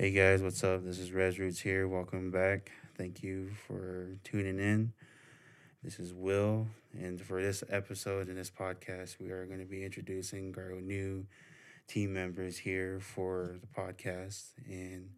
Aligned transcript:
Hey 0.00 0.12
guys, 0.12 0.42
what's 0.42 0.64
up? 0.64 0.82
This 0.82 0.98
is 0.98 1.10
RezRootz 1.10 1.60
here. 1.60 1.86
Welcome 1.86 2.30
back. 2.30 2.72
Thank 2.96 3.22
you 3.22 3.50
for 3.66 4.16
tuning 4.24 4.58
in. 4.58 4.94
This 5.84 6.00
is 6.00 6.14
Will, 6.14 6.68
and 6.94 7.20
for 7.20 7.42
this 7.42 7.62
episode 7.68 8.30
in 8.30 8.34
this 8.34 8.50
podcast, 8.50 9.20
we 9.20 9.30
are 9.30 9.44
going 9.44 9.58
to 9.58 9.66
be 9.66 9.84
introducing 9.84 10.54
our 10.56 10.80
new 10.80 11.26
team 11.86 12.14
members 12.14 12.56
here 12.56 12.98
for 12.98 13.58
the 13.60 13.66
podcast. 13.66 14.52
And 14.66 15.10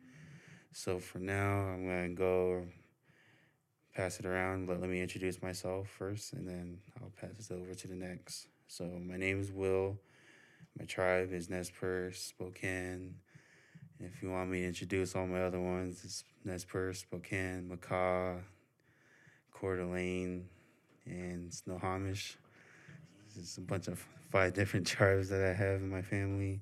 so 0.73 0.99
for 0.99 1.21
now, 1.21 1.61
I'm 1.61 1.87
going 1.87 2.09
to 2.09 2.15
go 2.17 2.67
pass 3.95 4.19
it 4.19 4.27
around. 4.27 4.67
But 4.67 4.81
let 4.81 4.91
me 4.91 5.01
introduce 5.01 5.41
myself 5.41 5.91
first, 5.97 6.33
and 6.33 6.45
then 6.45 6.79
I'll 7.01 7.13
pass 7.21 7.51
it 7.53 7.55
over 7.55 7.73
to 7.73 7.87
the 7.87 7.95
next. 7.95 8.49
So 8.67 8.83
my 9.01 9.17
name 9.17 9.41
is 9.41 9.53
Will. 9.53 10.01
My 10.77 10.87
tribe 10.87 11.33
is 11.33 11.49
Nez 11.49 11.71
Perce, 11.71 12.21
Spokane. 12.21 13.15
If 14.05 14.21
you 14.21 14.31
want 14.31 14.51
me 14.51 14.61
to 14.63 14.67
introduce 14.67 15.15
all 15.15 15.29
my 15.29 15.43
other 15.43 15.61
ones, 15.61 16.03
it's 16.05 16.25
Nez 16.45 16.67
Spokane, 16.99 17.71
Makah, 17.71 18.41
Coeur 19.53 19.77
d'Alene, 19.77 20.49
and 21.07 21.55
Snohomish. 21.55 22.37
It's 23.37 23.59
a 23.59 23.61
bunch 23.61 23.87
of 23.87 24.05
five 24.31 24.55
different 24.55 24.89
tribes 24.89 25.29
that 25.29 25.41
I 25.41 25.53
have 25.53 25.81
in 25.81 25.89
my 25.89 26.03
family. 26.03 26.61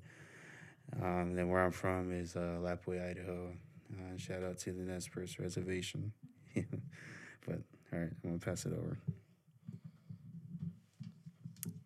Um, 1.01 1.33
then 1.33 1.49
where 1.49 1.63
I'm 1.63 1.71
from 1.71 2.11
is 2.11 2.35
uh, 2.35 2.59
Lapwai, 2.61 3.09
Idaho. 3.09 3.51
Uh, 3.91 4.17
shout 4.17 4.43
out 4.43 4.59
to 4.59 4.71
the 4.71 4.83
Nez 4.83 5.07
Perce 5.07 5.39
Reservation. 5.39 6.13
but 6.55 7.59
all 7.91 7.99
right, 7.99 8.11
I'm 8.23 8.29
gonna 8.29 8.37
pass 8.37 8.65
it 8.65 8.73
over. 8.73 8.97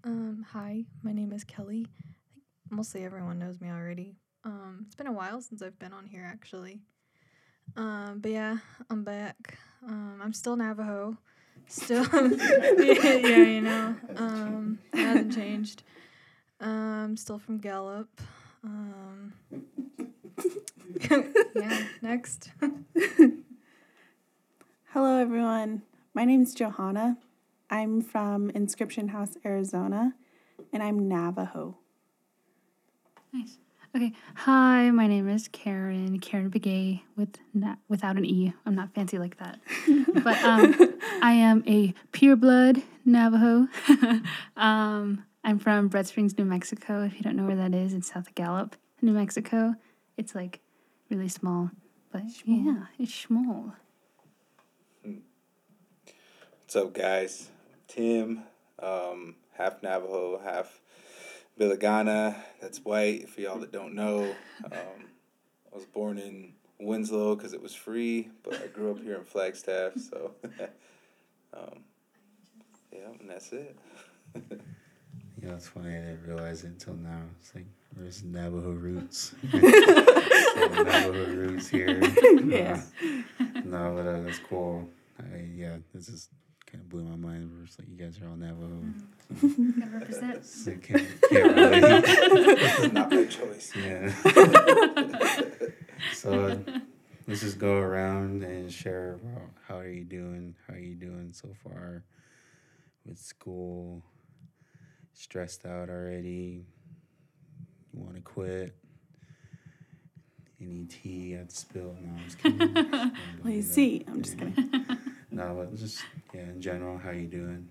Um, 0.04 0.46
hi, 0.52 0.84
my 1.02 1.13
name 1.13 1.32
is 1.32 1.46
Kelly. 1.46 1.88
I 2.02 2.04
think 2.34 2.44
mostly 2.70 3.05
everyone 3.05 3.40
knows 3.40 3.62
me 3.62 3.70
already. 3.70 4.16
Um, 4.45 4.84
it's 4.85 4.95
been 4.95 5.08
a 5.08 5.12
while 5.12 5.41
since 5.41 5.62
I've 5.63 5.80
been 5.80 5.91
on 5.91 6.05
here 6.05 6.23
actually. 6.23 6.80
Um, 7.76 8.20
but 8.22 8.31
yeah, 8.31 8.58
I'm 8.91 9.04
back. 9.04 9.58
Um, 9.85 10.20
I'm 10.24 10.34
still 10.34 10.55
Navajo. 10.55 11.18
Still, 11.68 12.05
yeah, 12.13 12.77
yeah, 12.77 13.37
you 13.37 13.62
know, 13.62 13.96
um, 14.18 14.77
it 14.93 14.99
hasn't 14.99 15.34
changed. 15.34 15.82
Um, 16.62 16.70
I'm 16.71 17.18
still 17.18 17.40
from 17.40 17.57
Gallup. 17.57 18.21
Um, 18.63 19.34
yeah, 21.55 21.84
next. 22.04 22.52
Hello, 24.93 25.20
everyone. 25.20 25.82
My 26.13 26.24
name 26.24 26.43
is 26.43 26.54
Johanna. 26.54 27.18
I'm 27.71 27.99
from 27.99 28.52
Inscription 28.52 29.07
House, 29.07 29.37
Arizona, 29.43 30.13
and 30.71 30.84
I'm 30.84 31.09
Navajo. 31.09 31.77
Nice. 33.34 33.57
Okay. 33.96 34.12
Hi, 34.35 34.91
my 34.91 35.07
name 35.07 35.29
is 35.29 35.48
Karen. 35.48 36.20
Karen 36.20 36.51
Begay 36.51 36.99
with 37.15 37.38
na- 37.54 37.77
without 37.88 38.18
an 38.18 38.26
e. 38.26 38.54
I'm 38.65 38.76
not 38.76 38.93
fancy 38.93 39.18
like 39.18 39.37
that, 39.37 39.62
but 40.21 40.37
um, 40.43 40.76
I 41.21 41.32
am 41.32 41.63
a 41.65 41.93
pureblood 42.12 42.84
Navajo. 43.05 43.70
um, 44.57 45.24
I'm 45.46 45.60
from 45.60 45.87
Red 45.87 46.07
Springs, 46.07 46.37
New 46.37 46.43
Mexico. 46.43 47.05
If 47.05 47.15
you 47.15 47.21
don't 47.21 47.37
know 47.37 47.46
where 47.46 47.55
that 47.55 47.74
is, 47.74 47.93
it's 47.93 48.12
south 48.12 48.27
of 48.27 48.35
Gallup, 48.35 48.76
New 49.02 49.13
Mexico. 49.13 49.76
It's 50.18 50.35
like 50.35 50.59
really 51.09 51.30
small, 51.30 51.71
but 52.12 52.24
yeah, 52.43 52.87
it's 52.99 53.15
small. 53.15 53.76
What's 55.04 56.76
up, 56.76 56.93
guys? 56.93 57.48
Tim, 57.87 58.43
um, 58.77 59.35
half 59.54 59.82
Navajo, 59.82 60.41
half 60.43 60.82
Bilagáana. 61.60 62.36
That's 62.62 62.80
white. 62.80 63.30
For 63.30 63.42
y'all 63.42 63.60
that 63.60 63.72
don't 63.72 63.94
know, 63.94 64.36
um, 64.66 65.06
I 65.72 65.75
was 65.75 65.86
born 65.86 66.18
in 66.18 66.53
Winslow 66.80 67.36
because 67.36 67.53
it 67.53 67.62
was 67.62 67.74
free, 67.74 68.30
but 68.44 68.62
I 68.62 68.68
grew 68.68 68.92
up 68.92 69.02
here 69.02 69.16
in 69.16 69.24
Flagstaff. 69.24 69.94
So, 69.98 70.31
um, 71.53 71.84
yeah, 72.92 73.08
and 73.20 73.30
that's 73.30 73.52
it. 73.53 73.78
You 75.46 75.50
know, 75.50 75.56
it's 75.56 75.68
funny. 75.68 75.90
I 75.90 76.00
didn't 76.00 76.26
realize 76.26 76.64
it 76.64 76.68
until 76.68 76.96
now. 76.96 77.22
It's 77.40 77.54
like, 77.56 77.66
where's 77.96 78.24
Navajo 78.24 78.72
roots? 78.72 79.36
Navajo 79.54 81.12
roots 81.12 81.70
here. 81.70 82.00
Yeah. 82.44 82.82
Uh, 83.40 83.62
no, 83.64 83.94
but 83.96 84.08
uh, 84.08 84.22
that's 84.22 84.40
cool. 84.40 84.90
I, 85.20 85.46
yeah, 85.56 85.78
this 85.94 86.10
is 86.10 86.30
kind 86.66 86.84
of 86.84 86.90
blew 86.90 87.03
my 87.03 87.16
mind. 87.16 87.52
We're 87.58 87.66
just 87.66 87.80
like, 87.80 87.88
you 87.90 87.96
guys 87.98 88.20
are 88.22 88.28
all 88.30 88.36
Navajo. 88.36 88.81
Gotta 89.80 89.92
represent. 89.92 90.46
So 90.46 90.72
can't, 90.78 91.08
can't 91.30 91.56
really. 91.56 92.92
Not 92.92 93.12
my 93.12 93.26
choice. 93.26 93.72
Yeah. 93.76 94.14
so 96.14 96.59
let's 97.28 97.42
just 97.42 97.59
go 97.59 97.78
around 97.78 98.44
and 98.44 98.72
share 98.72 99.14
about 99.24 99.50
how 99.68 99.78
are 99.78 99.88
you 99.90 100.03
doing? 100.03 100.56
How 100.68 100.74
are 100.76 100.80
you 100.80 100.96
doing 100.96 101.31
so 101.34 101.50
far 101.64 102.03
with 103.06 103.18
school? 103.20 104.03
Stressed 105.14 105.66
out 105.66 105.90
already? 105.90 106.66
You 107.94 108.02
want 108.02 108.16
to 108.16 108.22
quit? 108.22 108.76
Any 110.59 110.86
tea 110.86 111.38
I'd 111.38 111.52
spill? 111.52 111.96
No, 112.02 112.12
I'm 112.12 112.24
just 112.26 112.40
kidding. 112.40 113.12
Well, 113.44 113.53
you 113.53 113.62
see, 113.62 114.03
I'm 114.08 114.22
just 114.22 114.38
kidding. 114.38 114.72
No, 115.35 115.53
but 115.53 115.75
just 115.75 116.01
yeah, 116.34 116.44
in 116.44 116.62
general, 116.62 116.97
how 116.97 117.12
you 117.12 117.28
doing? 117.28 117.68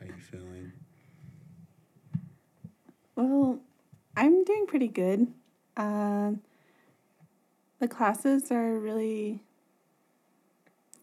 How 0.00 0.06
you 0.06 0.14
feeling? 0.14 0.72
Well, 3.14 3.60
I'm 4.16 4.44
doing 4.44 4.66
pretty 4.66 4.88
good. 4.88 5.26
Um, 5.76 6.40
the 7.80 7.86
classes 7.86 8.50
are 8.50 8.78
really 8.78 9.42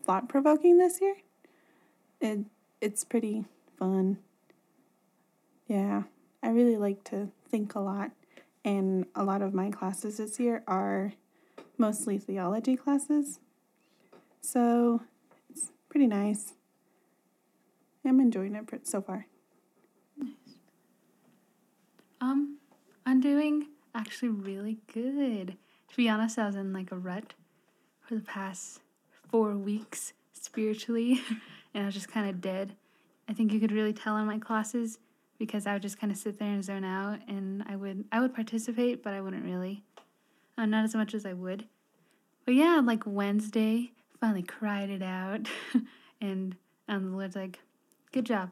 thought 0.03 0.27
provoking 0.27 0.79
this 0.79 0.99
year. 0.99 1.17
It 2.19 2.39
it's 2.81 3.03
pretty 3.03 3.45
fun. 3.77 4.17
Yeah, 5.67 6.03
I 6.41 6.49
really 6.49 6.77
like 6.77 7.03
to 7.05 7.29
think 7.49 7.75
a 7.75 7.81
lot, 7.81 8.09
and 8.65 9.05
a 9.13 9.23
lot 9.23 9.43
of 9.43 9.53
my 9.53 9.69
classes 9.69 10.17
this 10.17 10.39
year 10.39 10.63
are 10.65 11.13
mostly 11.77 12.17
theology 12.17 12.75
classes. 12.75 13.39
So 14.41 15.01
pretty 15.89 16.07
nice. 16.07 16.53
I'm 18.05 18.19
enjoying 18.19 18.55
it 18.55 18.87
so 18.87 19.01
far. 19.01 19.27
Um, 22.21 22.57
I'm 23.05 23.21
doing 23.21 23.67
actually 23.95 24.29
really 24.29 24.79
good. 24.93 25.57
To 25.89 25.97
be 25.97 26.09
honest, 26.09 26.37
I 26.37 26.47
was 26.47 26.55
in 26.55 26.73
like 26.73 26.91
a 26.91 26.97
rut 26.97 27.33
for 28.01 28.15
the 28.15 28.21
past 28.21 28.81
four 29.29 29.55
weeks 29.55 30.13
spiritually, 30.33 31.21
and 31.73 31.83
I 31.83 31.85
was 31.85 31.95
just 31.95 32.11
kind 32.11 32.29
of 32.29 32.41
dead. 32.41 32.75
I 33.27 33.33
think 33.33 33.53
you 33.53 33.59
could 33.59 33.71
really 33.71 33.93
tell 33.93 34.17
in 34.17 34.25
my 34.25 34.39
classes 34.39 34.97
because 35.37 35.65
I 35.65 35.73
would 35.73 35.81
just 35.81 35.99
kind 35.99 36.11
of 36.11 36.17
sit 36.17 36.39
there 36.39 36.49
and 36.49 36.63
zone 36.63 36.83
out, 36.83 37.19
and 37.27 37.63
I 37.67 37.75
would 37.75 38.05
I 38.11 38.19
would 38.19 38.33
participate, 38.33 39.03
but 39.03 39.13
I 39.13 39.21
wouldn't 39.21 39.45
really, 39.45 39.83
uh, 40.57 40.65
not 40.65 40.83
as 40.83 40.95
much 40.95 41.13
as 41.13 41.25
I 41.25 41.33
would. 41.33 41.65
But 42.45 42.55
yeah, 42.55 42.81
like 42.83 43.03
Wednesday, 43.05 43.91
finally 44.19 44.43
cried 44.43 44.89
it 44.89 45.01
out, 45.01 45.47
and 46.21 46.55
um, 46.87 47.11
the 47.11 47.17
Lord's 47.17 47.35
like, 47.35 47.59
"Good 48.11 48.25
job. 48.25 48.51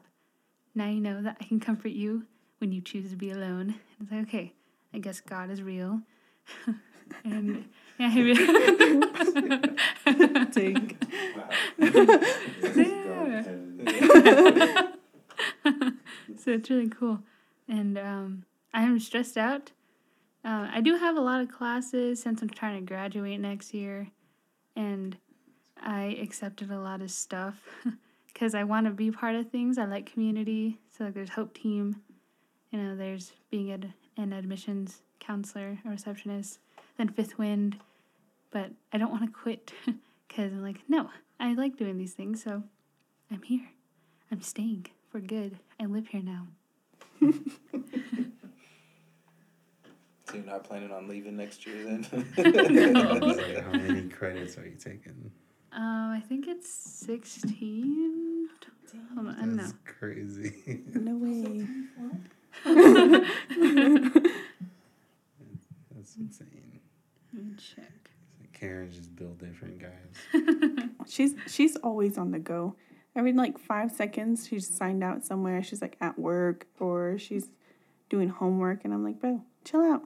Now 0.74 0.88
you 0.88 1.00
know 1.00 1.22
that 1.22 1.36
I 1.40 1.44
can 1.44 1.60
comfort 1.60 1.92
you." 1.92 2.24
when 2.58 2.72
you 2.72 2.80
choose 2.80 3.10
to 3.10 3.16
be 3.16 3.30
alone. 3.30 3.76
And 3.98 4.02
it's 4.02 4.12
like, 4.12 4.22
okay, 4.22 4.52
I 4.92 4.98
guess 4.98 5.20
God 5.20 5.50
is 5.50 5.62
real. 5.62 6.00
and 7.24 7.64
yeah, 7.98 8.10
he 8.10 8.22
really 8.22 8.46
Dang. 10.52 10.96
so 16.38 16.52
it's 16.52 16.70
really 16.70 16.88
cool. 16.88 17.20
And 17.68 17.98
um, 17.98 18.44
I'm 18.72 18.98
stressed 18.98 19.36
out. 19.36 19.72
Uh, 20.44 20.68
I 20.72 20.80
do 20.80 20.96
have 20.96 21.16
a 21.16 21.20
lot 21.20 21.40
of 21.40 21.50
classes 21.50 22.22
since 22.22 22.40
I'm 22.42 22.48
trying 22.48 22.80
to 22.80 22.86
graduate 22.86 23.40
next 23.40 23.74
year. 23.74 24.08
And 24.74 25.16
I 25.82 26.18
accepted 26.20 26.70
a 26.70 26.78
lot 26.78 27.00
of 27.00 27.10
stuff 27.10 27.56
because 28.26 28.54
I 28.54 28.64
want 28.64 28.86
to 28.86 28.92
be 28.92 29.10
part 29.10 29.34
of 29.34 29.50
things. 29.50 29.78
I 29.78 29.84
like 29.84 30.10
community. 30.12 30.78
So 30.96 31.04
like 31.04 31.14
there's 31.14 31.30
Hope 31.30 31.54
Team. 31.54 32.02
You 32.70 32.78
know, 32.78 32.96
there's 32.96 33.32
being 33.50 33.70
an, 33.70 33.94
an 34.16 34.32
admissions 34.32 35.00
counselor, 35.20 35.78
a 35.84 35.88
receptionist, 35.88 36.58
then 36.96 37.08
Fifth 37.08 37.38
Wind. 37.38 37.78
But 38.50 38.70
I 38.92 38.98
don't 38.98 39.10
want 39.10 39.24
to 39.24 39.30
quit 39.30 39.72
because 40.28 40.52
I'm 40.52 40.62
like, 40.62 40.78
no, 40.88 41.10
I 41.40 41.54
like 41.54 41.76
doing 41.76 41.98
these 41.98 42.14
things. 42.14 42.42
So 42.42 42.62
I'm 43.30 43.42
here. 43.42 43.68
I'm 44.30 44.42
staying 44.42 44.86
for 45.10 45.20
good. 45.20 45.58
I 45.80 45.86
live 45.86 46.08
here 46.08 46.22
now. 46.22 46.46
So 50.30 50.34
you're 50.34 50.44
not 50.44 50.64
planning 50.64 50.92
on 50.92 51.08
leaving 51.08 51.38
next 51.38 51.66
year 51.66 51.84
then? 51.84 52.06
Like, 52.36 53.64
how 53.64 53.72
many 53.72 54.08
credits 54.10 54.58
are 54.58 54.66
you 54.66 54.76
taking? 54.76 55.30
Um, 55.78 56.10
I 56.10 56.20
think 56.20 56.48
it's 56.48 56.68
16. 56.68 58.48
Hold 59.14 59.28
on, 59.28 59.34
I 59.34 59.38
don't 59.40 59.54
know. 59.56 59.62
That's 59.62 59.74
crazy. 59.84 60.54
No 60.94 61.16
way. 61.16 61.66
That's 65.94 66.16
insane. 66.16 66.80
Let 67.32 67.44
me 67.44 67.52
check. 67.56 68.10
Like, 68.40 68.52
Karen's 68.52 68.96
just 68.96 69.14
built 69.14 69.38
different, 69.38 69.78
guys. 69.80 70.82
She's 71.06 71.34
she's 71.46 71.76
always 71.76 72.18
on 72.18 72.32
the 72.32 72.38
go. 72.40 72.74
Every 73.14 73.32
like 73.32 73.58
five 73.58 73.92
seconds, 73.92 74.46
she's 74.48 74.68
signed 74.68 75.02
out 75.04 75.24
somewhere. 75.24 75.62
She's 75.62 75.80
like 75.80 75.96
at 76.00 76.18
work 76.18 76.66
or 76.80 77.16
she's 77.18 77.48
doing 78.10 78.28
homework, 78.28 78.84
and 78.84 78.92
I'm 78.92 79.04
like, 79.04 79.20
bro, 79.20 79.42
chill 79.64 79.80
out. 79.82 80.02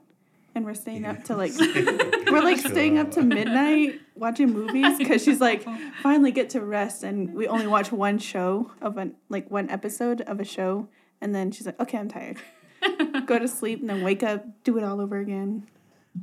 And 0.55 0.65
we're 0.67 0.75
staying 0.75 1.05
up 1.07 1.25
to 1.25 1.37
like 1.37 1.53
we're 1.59 2.43
like 2.43 2.61
Chill 2.61 2.71
staying 2.71 2.99
up 2.99 3.11
to 3.13 3.21
out. 3.21 3.27
midnight 3.27 4.01
watching 4.15 4.53
movies 4.53 4.99
because 4.99 5.23
she's 5.25 5.41
like 5.41 5.65
finally 6.03 6.33
get 6.33 6.51
to 6.51 6.61
rest, 6.61 7.03
and 7.03 7.35
we 7.35 7.47
only 7.49 7.67
watch 7.67 7.91
one 7.93 8.19
show 8.19 8.71
of 8.81 8.97
an 8.99 9.15
like 9.29 9.51
one 9.51 9.69
episode 9.71 10.21
of 10.23 10.41
a 10.41 10.45
show, 10.45 10.89
and 11.21 11.35
then 11.35 11.51
she's 11.51 11.67
like, 11.67 11.79
okay, 11.81 11.99
I'm 11.99 12.09
tired. 12.09 12.39
Go 13.27 13.39
to 13.39 13.47
sleep 13.49 13.81
and 13.81 13.89
then 13.91 14.03
wake 14.03 14.23
up, 14.23 14.45
do 14.65 14.77
it 14.79 14.85
all 14.85 15.01
over 15.01 15.19
again. 15.19 15.69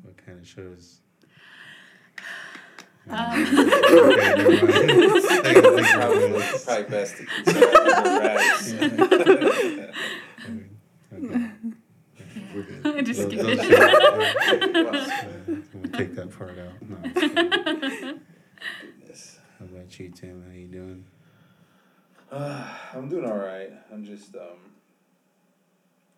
What 0.04 0.18
kind 0.18 0.38
of 0.40 0.48
shows? 0.48 1.00
Um, 3.10 3.32
Okay, 3.32 3.52
never 4.36 4.62
mind. 4.62 5.48
I 5.48 5.54
gotta 5.54 5.82
Probably, 5.82 6.84
best 6.90 7.18
to 7.18 7.26
consider 7.26 7.66
Okay. 11.12 11.52
We're 12.54 12.64
good. 12.64 13.06
Just 13.06 13.20
Those- 13.22 13.32
kidding. 13.32 13.46
those 13.58 13.66
shows, 13.66 13.80
uh, 13.82 15.16
We'll 15.74 15.92
take 15.94 16.14
that 16.16 16.30
part 16.38 16.58
out. 16.60 16.82
No, 16.82 16.98
I'm 17.04 17.14
just 17.14 17.20
kidding. 17.34 18.20
Goodness. 19.00 19.40
How 19.60 19.66
about 19.90 20.00
you, 20.00 20.10
Tim? 20.10 20.44
How 20.48 20.54
you 20.54 20.68
doing? 20.68 21.04
Uh, 22.32 22.64
I'm 22.94 23.10
doing 23.10 23.26
all 23.26 23.40
right. 23.40 23.72
I'm 23.92 24.06
just 24.06 24.36
um, 24.36 24.60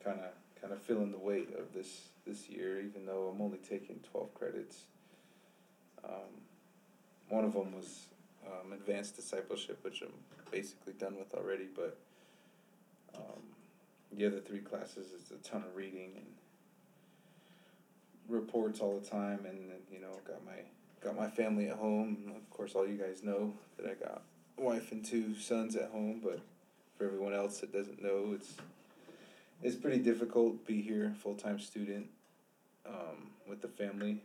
kind 0.03 0.19
of 0.19 0.31
kind 0.59 0.73
of 0.73 0.81
feeling 0.81 1.09
the 1.09 1.17
weight 1.17 1.55
of 1.57 1.73
this 1.73 2.09
this 2.27 2.49
year, 2.49 2.81
even 2.81 3.05
though 3.05 3.31
I'm 3.33 3.41
only 3.41 3.59
taking 3.59 4.01
twelve 4.11 4.33
credits. 4.33 4.81
Um, 6.03 6.43
one 7.29 7.45
of 7.45 7.53
them 7.53 7.73
was 7.73 8.07
um, 8.45 8.73
advanced 8.73 9.15
discipleship, 9.15 9.79
which 9.83 10.01
I'm 10.01 10.11
basically 10.51 10.93
done 10.93 11.15
with 11.17 11.33
already. 11.33 11.69
But 11.73 11.97
um, 13.15 13.41
the 14.11 14.25
other 14.25 14.41
three 14.41 14.59
classes 14.59 15.13
is 15.13 15.31
a 15.31 15.37
ton 15.47 15.63
of 15.63 15.77
reading 15.77 16.11
and 16.17 16.25
reports 18.27 18.81
all 18.81 18.99
the 18.99 19.07
time, 19.09 19.45
and 19.47 19.71
you 19.89 20.01
know, 20.01 20.11
got 20.27 20.45
my 20.45 20.59
got 21.03 21.17
my 21.17 21.27
family 21.27 21.67
at 21.67 21.77
home. 21.77 22.31
Of 22.35 22.49
course, 22.49 22.75
all 22.75 22.87
you 22.87 22.97
guys 22.97 23.23
know 23.23 23.53
that 23.77 23.89
I 23.89 23.93
got 23.95 24.21
wife 24.57 24.91
and 24.91 25.03
two 25.03 25.35
sons 25.35 25.75
at 25.75 25.89
home, 25.89 26.21
but 26.23 26.39
for 26.97 27.05
everyone 27.05 27.33
else 27.33 27.59
that 27.59 27.73
doesn't 27.73 28.01
know, 28.01 28.33
it's 28.33 28.53
it's 29.63 29.75
pretty 29.75 29.99
difficult 29.99 30.65
to 30.65 30.71
be 30.71 30.81
here, 30.81 31.13
full 31.21 31.35
time 31.35 31.59
student, 31.59 32.07
um, 32.85 33.29
with 33.47 33.61
the 33.61 33.67
family, 33.67 34.21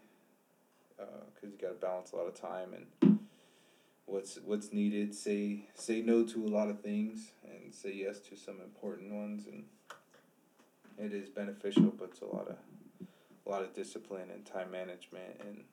because 0.97 1.51
you 1.51 1.59
got 1.61 1.69
to 1.69 1.87
balance 1.87 2.13
a 2.13 2.17
lot 2.17 2.27
of 2.27 2.35
time 2.35 2.75
and 2.75 3.19
what's 4.05 4.39
what's 4.45 4.73
needed. 4.73 5.15
Say 5.15 5.61
say 5.75 6.03
no 6.03 6.25
to 6.25 6.45
a 6.45 6.49
lot 6.49 6.69
of 6.69 6.81
things 6.81 7.33
and 7.45 7.75
say 7.75 7.93
yes 7.95 8.21
to 8.29 8.37
some 8.37 8.61
important 8.63 9.13
ones, 9.13 9.47
and 9.47 9.65
it 10.99 11.15
is 11.15 11.29
beneficial, 11.29 11.93
but 11.99 12.11
it's 12.11 12.21
a 12.21 12.27
lot 12.27 12.49
of 12.49 12.57
a 13.47 13.51
lot 13.51 13.63
of 13.63 13.75
discipline 13.75 14.31
and 14.33 14.45
time 14.45 14.71
management 14.71 15.41
and. 15.41 15.65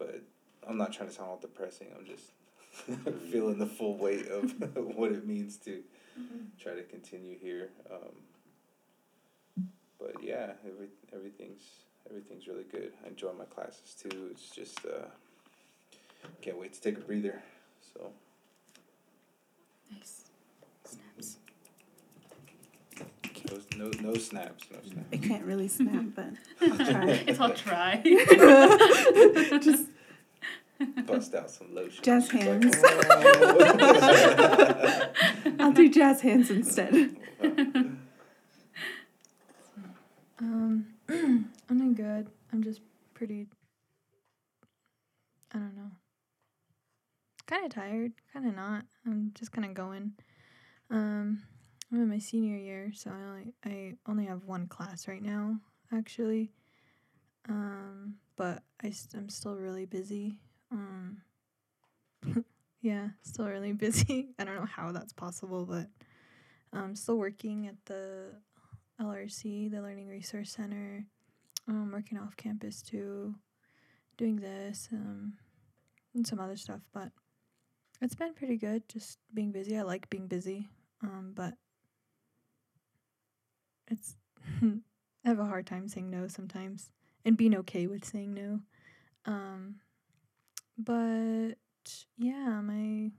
But 0.00 0.22
I'm 0.66 0.76
not 0.76 0.92
trying 0.92 1.08
to 1.10 1.14
sound 1.14 1.30
all 1.30 1.38
depressing. 1.40 1.88
I'm 1.96 2.06
just 2.06 2.32
feeling 3.30 3.58
the 3.58 3.66
full 3.66 3.96
weight 3.96 4.26
of 4.26 4.52
what 4.96 5.12
it 5.12 5.24
means 5.26 5.58
to 5.58 5.82
try 6.60 6.74
to 6.74 6.82
continue 6.82 7.38
here. 7.38 7.70
Um, 7.88 9.66
but 10.00 10.22
yeah, 10.22 10.52
every 10.66 10.88
everything's 11.14 11.62
everything's 12.08 12.48
really 12.48 12.64
good. 12.64 12.92
I 13.04 13.08
enjoy 13.08 13.32
my 13.38 13.44
classes 13.44 13.94
too. 13.94 14.28
It's 14.30 14.48
just 14.50 14.78
uh, 14.86 15.06
can't 16.40 16.58
wait 16.58 16.72
to 16.72 16.80
take 16.80 16.96
a 16.96 17.00
breather. 17.00 17.42
So 17.94 18.10
nice. 19.92 20.30
Snaps. 20.84 21.36
No 23.50 23.58
no, 23.76 23.90
no 24.00 24.14
snaps, 24.14 24.64
no 24.70 24.78
snaps. 24.84 25.08
I 25.12 25.16
can't 25.16 25.44
really 25.44 25.66
snap, 25.78 26.04
but 26.14 26.30
I'll 26.60 26.76
try. 26.76 27.10
It's 27.26 27.40
all 27.40 27.50
try. 27.50 28.00
Just 29.62 29.86
Bust 31.06 31.34
out 31.34 31.50
some 31.50 31.74
lotion. 31.74 32.02
Jazz 32.02 32.30
hands. 32.30 32.74
I'll 32.82 33.02
I'll 35.60 35.72
do 35.72 35.90
jazz 35.90 36.22
hands 36.22 36.50
instead. 36.50 37.14
Um, 40.40 40.86
I'm 41.08 41.50
doing 41.68 41.94
good. 41.94 42.28
I'm 42.52 42.62
just 42.62 42.80
pretty. 43.12 43.46
I 45.52 45.58
don't 45.58 45.76
know. 45.76 45.90
Kind 47.46 47.66
of 47.66 47.72
tired, 47.72 48.12
kind 48.32 48.46
of 48.46 48.56
not. 48.56 48.84
I'm 49.04 49.32
just 49.34 49.52
kind 49.52 49.66
of 49.66 49.74
going. 49.74 50.12
Um, 50.90 51.42
I'm 51.92 52.02
in 52.02 52.08
my 52.08 52.18
senior 52.18 52.56
year, 52.56 52.92
so 52.94 53.10
I 53.10 53.28
only 53.28 53.54
I 53.64 53.94
only 54.08 54.26
have 54.26 54.44
one 54.44 54.66
class 54.68 55.08
right 55.08 55.22
now, 55.22 55.58
actually. 55.92 56.52
Um, 57.48 58.14
but 58.36 58.62
I 58.82 58.92
I'm 59.16 59.28
still 59.28 59.56
really 59.56 59.86
busy. 59.86 60.38
Um, 60.70 61.22
yeah, 62.80 63.08
still 63.22 63.46
really 63.46 63.72
busy. 63.86 64.28
I 64.38 64.44
don't 64.44 64.56
know 64.56 64.66
how 64.66 64.92
that's 64.92 65.12
possible, 65.12 65.66
but 65.66 65.88
I'm 66.72 66.94
still 66.94 67.16
working 67.16 67.66
at 67.66 67.76
the 67.86 68.36
LRC, 69.00 69.70
the 69.70 69.82
Learning 69.82 70.08
Resource 70.08 70.52
Center. 70.52 71.06
Um, 71.68 71.90
working 71.92 72.18
off 72.18 72.36
campus 72.36 72.82
too, 72.82 73.34
doing 74.16 74.36
this, 74.36 74.88
um, 74.92 75.34
and 76.14 76.26
some 76.26 76.40
other 76.40 76.56
stuff. 76.56 76.80
But 76.92 77.10
it's 78.00 78.14
been 78.14 78.34
pretty 78.34 78.56
good, 78.56 78.88
just 78.88 79.18
being 79.34 79.52
busy. 79.52 79.76
I 79.76 79.82
like 79.82 80.08
being 80.08 80.26
busy, 80.26 80.70
um, 81.02 81.32
but 81.34 81.54
it's 83.90 84.16
I 84.62 85.28
have 85.28 85.38
a 85.38 85.44
hard 85.44 85.66
time 85.66 85.88
saying 85.88 86.10
no 86.10 86.28
sometimes 86.28 86.90
and 87.24 87.36
being 87.36 87.54
okay 87.56 87.86
with 87.86 88.04
saying 88.04 88.32
no. 88.34 88.60
Um, 89.26 89.76
but 90.78 91.54
yeah, 92.16 92.60
my 92.62 93.10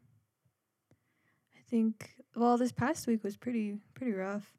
I 1.55 1.61
think 1.69 2.15
well, 2.35 2.57
this 2.57 2.71
past 2.71 3.07
week 3.07 3.23
was 3.23 3.37
pretty 3.37 3.77
pretty 3.93 4.13
rough 4.13 4.57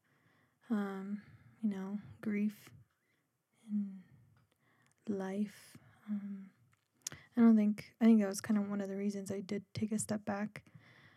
um, 0.73 1.21
you 1.63 1.71
know, 1.71 1.99
grief 2.21 2.71
and 3.71 4.01
life. 5.09 5.77
Um, 6.09 6.47
I 7.37 7.41
don't 7.41 7.57
think 7.57 7.93
I 8.01 8.05
think 8.05 8.21
that 8.21 8.29
was 8.29 8.41
kind 8.41 8.59
of 8.59 8.69
one 8.69 8.81
of 8.81 8.89
the 8.89 8.97
reasons 8.97 9.31
I 9.31 9.41
did 9.41 9.65
take 9.75 9.93
a 9.93 9.99
step 9.99 10.25
back 10.25 10.63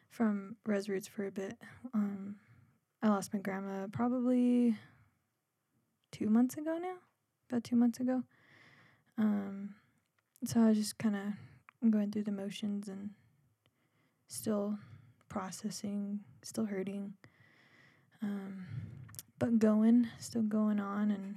from 0.10 0.56
RezRootz 0.68 1.10
for 1.10 1.26
a 1.26 1.32
bit. 1.32 1.58
Um, 1.94 2.36
I 3.06 3.10
lost 3.10 3.36
my 3.36 3.40
grandma 3.40 3.86
probably 3.92 4.76
two 6.12 6.28
months 6.28 6.58
ago 6.58 6.80
now, 6.82 6.96
about 7.48 7.64
two 7.64 7.76
months 7.76 8.00
ago. 8.00 8.24
Um, 9.20 9.76
so 10.44 10.60
I 10.60 10.70
was 10.70 10.78
just 10.80 10.98
kind 10.98 11.16
of 11.16 11.92
going 11.92 12.12
through 12.12 12.24
the 12.24 12.32
motions 12.32 12.88
and 12.88 13.12
still 14.28 14.80
processing, 15.30 16.22
still 16.42 16.66
hurting. 16.66 17.14
Um, 18.24 18.66
but 19.38 19.60
going, 19.60 20.08
still 20.18 20.42
going 20.42 20.80
on, 20.80 21.12
and 21.12 21.36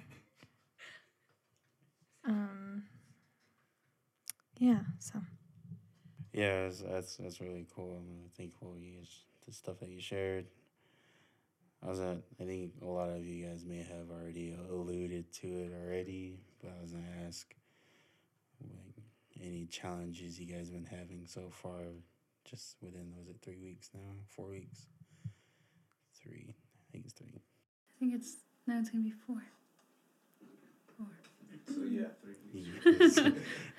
um, 2.26 2.84
yeah. 4.56 4.80
So 5.00 5.20
Yeah, 6.32 6.62
that's 6.62 6.80
that's, 6.80 7.16
that's 7.16 7.40
really 7.42 7.66
cool. 7.76 7.98
I'm 7.98 8.30
thankful 8.38 8.74
you 8.74 9.00
the 9.46 9.52
stuff 9.52 9.80
that 9.80 9.90
you 9.90 10.00
shared. 10.00 10.46
I 11.84 11.88
was 11.88 12.00
at, 12.00 12.18
I 12.40 12.44
think 12.44 12.72
a 12.82 12.86
lot 12.86 13.10
of 13.10 13.24
you 13.24 13.46
guys 13.46 13.64
may 13.64 13.78
have 13.78 14.10
already 14.10 14.56
alluded 14.70 15.32
to 15.34 15.46
it 15.46 15.72
already, 15.72 16.38
but 16.60 16.72
I 16.76 16.82
was 16.82 16.92
gonna 16.92 17.04
ask, 17.26 17.54
like, 18.60 19.04
any 19.40 19.66
challenges 19.66 20.40
you 20.40 20.46
guys 20.46 20.70
have 20.70 20.72
been 20.72 20.98
having 20.98 21.24
so 21.26 21.50
far, 21.50 21.78
just 22.44 22.76
within 22.82 23.12
was 23.16 23.28
it 23.28 23.36
three 23.42 23.58
weeks 23.58 23.90
now, 23.94 24.00
four 24.28 24.48
weeks, 24.48 24.86
three, 26.20 26.56
I 26.88 26.92
think 26.92 27.04
it's 27.04 27.14
three. 27.14 27.40
I 27.96 27.98
think 28.00 28.14
it's 28.14 28.36
no, 28.66 28.78
it's 28.78 28.90
gonna 28.90 29.04
be 29.04 29.10
four. 29.12 29.42
Four. 30.96 31.06
So 31.74 31.82
yeah, 31.84 32.08
three 32.20 32.34
weeks. 32.52 32.74
Yes. 33.00 33.18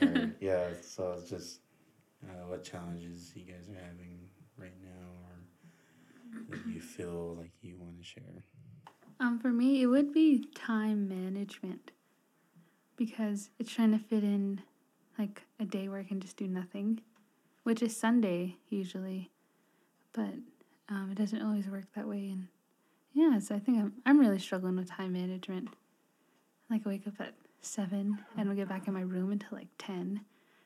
Alright, 0.02 0.30
yeah, 0.40 0.70
so 0.82 1.16
it's 1.18 1.30
just 1.30 1.60
uh, 2.24 2.48
what 2.48 2.64
challenges 2.64 3.32
you 3.36 3.44
guys 3.44 3.68
are 3.70 3.74
having 3.84 4.20
right 4.20 4.20
now 4.20 4.26
or 4.26 4.29
that 6.50 6.66
you 6.68 6.82
feel 6.82 7.36
like 7.40 7.52
you 7.62 7.78
want 7.78 7.98
to 7.98 8.04
share. 8.04 8.46
Um, 9.20 9.40
for 9.40 9.50
me, 9.50 9.82
it 9.82 9.88
would 9.88 10.14
be 10.14 10.46
time 10.56 11.08
management 11.10 11.92
because 12.96 13.50
it's 13.60 13.72
trying 13.72 13.92
to 13.92 14.00
fit 14.00 14.24
in 14.24 14.62
like 15.18 15.44
a 15.60 15.66
day 15.66 15.90
where 15.90 16.00
I 16.00 16.04
can 16.04 16.20
just 16.22 16.38
do 16.38 16.48
nothing, 16.48 17.02
which 17.64 17.82
is 17.82 17.96
Sunday 17.96 18.56
usually, 18.70 19.30
but 20.14 20.34
um, 20.88 21.10
it 21.12 21.18
doesn't 21.18 21.42
always 21.42 21.68
work 21.68 21.86
that 21.96 22.08
way. 22.08 22.30
And 22.30 22.48
yeah, 23.14 23.40
so 23.40 23.56
I 23.56 23.60
think 23.60 23.78
I'm 23.80 23.94
I'm 24.06 24.20
really 24.20 24.40
struggling 24.40 24.78
with 24.78 24.90
time 24.90 25.14
management. 25.14 25.70
Like 26.70 26.82
I 26.86 26.90
wake 26.90 27.08
up 27.08 27.20
at 27.20 27.34
seven 27.62 28.20
and 28.38 28.50
I'll 28.50 28.56
get 28.56 28.70
back 28.70 28.88
in 28.88 28.94
my 28.94 29.02
room 29.02 29.32
until 29.32 29.58
like 29.58 29.68
ten, 29.78 30.22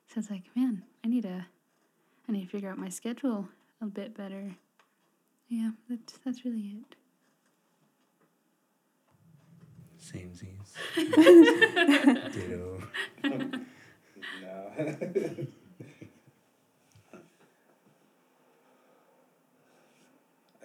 So 0.08 0.20
it's 0.20 0.30
like, 0.30 0.44
man, 0.56 0.84
I 1.04 1.08
need 1.08 1.24
to, 1.24 1.46
I 2.28 2.32
need 2.32 2.44
to 2.44 2.50
figure 2.50 2.70
out 2.70 2.78
my 2.78 2.90
schedule 2.90 3.48
a 3.82 3.86
bit 3.86 4.16
better. 4.16 4.56
Yeah, 5.54 5.70
that's 5.88 6.14
that's 6.26 6.46
really 6.46 6.78
it. 6.82 6.96
Samesies. 10.02 10.74
Ditto. 12.34 12.82
no. 13.24 14.72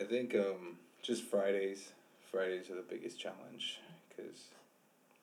I 0.00 0.04
think 0.04 0.34
um, 0.34 0.78
just 1.02 1.24
Fridays. 1.24 1.92
Fridays 2.30 2.70
are 2.70 2.76
the 2.76 2.82
biggest 2.88 3.20
challenge 3.20 3.80
because 4.08 4.44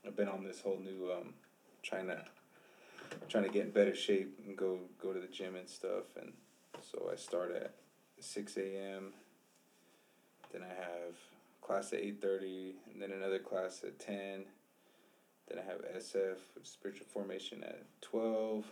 I've 0.05 0.15
been 0.15 0.29
on 0.29 0.43
this 0.43 0.61
whole 0.61 0.77
new 0.77 1.11
um, 1.11 1.33
trying 1.81 2.05
to 2.05 2.23
trying 3.29 3.45
to 3.45 3.49
get 3.49 3.65
in 3.65 3.71
better 3.71 3.95
shape 3.95 4.39
and 4.45 4.55
go 4.55 4.77
go 5.01 5.11
to 5.11 5.19
the 5.19 5.27
gym 5.27 5.55
and 5.55 5.67
stuff. 5.67 6.03
And 6.21 6.33
so 6.83 7.09
I 7.11 7.15
start 7.15 7.51
at 7.55 7.73
six 8.19 8.57
a.m. 8.57 9.13
Then 10.55 10.63
I 10.63 10.73
have 10.73 11.15
class 11.61 11.91
at 11.91 11.99
eight 11.99 12.21
thirty, 12.21 12.75
and 12.93 13.01
then 13.01 13.11
another 13.11 13.39
class 13.39 13.83
at 13.83 13.99
ten. 13.99 14.45
Then 15.49 15.59
I 15.59 15.69
have 15.69 15.81
SF, 16.01 16.37
spiritual 16.63 17.07
formation 17.11 17.61
at 17.61 17.83
twelve. 17.99 18.63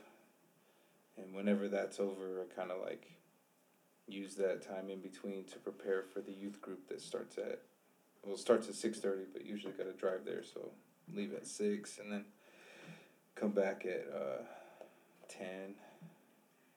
And 1.17 1.35
whenever 1.35 1.67
that's 1.67 1.99
over, 1.99 2.39
I 2.41 2.55
kind 2.55 2.71
of 2.71 2.81
like 2.81 3.11
use 4.07 4.35
that 4.35 4.61
time 4.61 4.89
in 4.89 5.01
between 5.01 5.43
to 5.45 5.59
prepare 5.59 6.03
for 6.03 6.21
the 6.21 6.31
youth 6.31 6.61
group 6.61 6.87
that 6.87 7.01
starts 7.01 7.37
at 7.37 7.61
well 8.25 8.37
starts 8.37 8.67
at 8.67 8.75
6.30 8.75 9.27
but 9.31 9.45
usually 9.45 9.71
got 9.73 9.85
to 9.85 9.93
drive 9.93 10.25
there 10.25 10.43
so 10.43 10.71
leave 11.13 11.33
at 11.33 11.47
6 11.47 11.99
and 11.99 12.11
then 12.11 12.25
come 13.35 13.51
back 13.51 13.85
at 13.85 14.05
uh, 14.13 14.43
10 15.29 15.47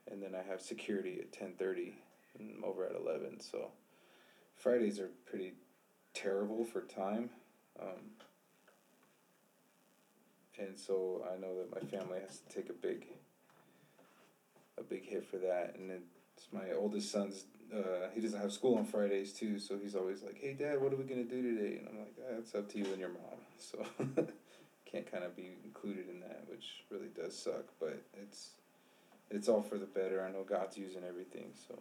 and 0.08 0.22
then 0.22 0.36
i 0.36 0.48
have 0.48 0.60
security 0.60 1.18
at 1.18 1.32
10.30 1.32 1.94
and 2.38 2.52
I'm 2.56 2.64
over 2.64 2.86
at 2.86 2.94
11 2.94 3.40
so 3.40 3.70
fridays 4.56 4.98
are 4.98 5.10
pretty 5.26 5.54
terrible 6.14 6.64
for 6.64 6.82
time 6.82 7.30
um, 7.80 8.10
and 10.58 10.78
so 10.78 11.24
i 11.32 11.38
know 11.38 11.54
that 11.56 11.70
my 11.70 11.90
family 11.90 12.18
has 12.26 12.38
to 12.38 12.54
take 12.54 12.70
a 12.70 12.74
big 12.74 13.06
a 14.78 14.82
big 14.82 15.04
hit 15.04 15.26
for 15.26 15.38
that 15.38 15.74
and 15.78 15.90
it's 16.36 16.48
my 16.52 16.72
oldest 16.76 17.10
son's. 17.10 17.44
Uh, 17.74 18.08
he 18.14 18.20
doesn't 18.20 18.40
have 18.40 18.52
school 18.52 18.76
on 18.76 18.84
Fridays 18.84 19.32
too, 19.32 19.58
so 19.58 19.76
he's 19.78 19.96
always 19.96 20.22
like, 20.22 20.38
"Hey, 20.38 20.52
Dad, 20.52 20.80
what 20.80 20.92
are 20.92 20.96
we 20.96 21.04
gonna 21.04 21.24
do 21.24 21.42
today?" 21.42 21.78
And 21.78 21.88
I'm 21.88 21.98
like, 21.98 22.14
ah, 22.20 22.36
"It's 22.38 22.54
up 22.54 22.68
to 22.70 22.78
you 22.78 22.84
and 22.86 22.98
your 22.98 23.10
mom." 23.10 23.40
So 23.58 23.84
can't 24.84 25.10
kind 25.10 25.24
of 25.24 25.34
be 25.34 25.50
included 25.64 26.08
in 26.08 26.20
that, 26.20 26.44
which 26.48 26.84
really 26.90 27.08
does 27.08 27.36
suck. 27.36 27.64
But 27.80 28.02
it's 28.22 28.50
it's 29.30 29.48
all 29.48 29.62
for 29.62 29.78
the 29.78 29.86
better. 29.86 30.24
I 30.24 30.30
know 30.30 30.44
God's 30.44 30.78
using 30.78 31.02
everything, 31.02 31.52
so 31.66 31.74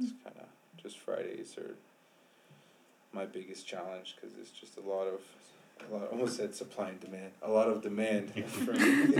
it's 0.00 0.12
kind 0.24 0.36
of 0.40 0.46
just 0.80 0.98
Fridays 0.98 1.56
are 1.58 1.74
my 3.12 3.26
biggest 3.26 3.66
challenge 3.66 4.16
because 4.16 4.36
it's 4.38 4.50
just 4.50 4.76
a 4.78 4.80
lot 4.80 5.06
of 5.06 5.20
a 5.90 5.92
lot. 5.94 6.02
I 6.04 6.06
almost 6.06 6.36
said 6.36 6.54
supply 6.54 6.90
and 6.90 7.00
demand. 7.00 7.32
A 7.42 7.50
lot 7.50 7.68
of 7.68 7.82
demand 7.82 8.32
for 8.46 8.72
me. 8.72 8.78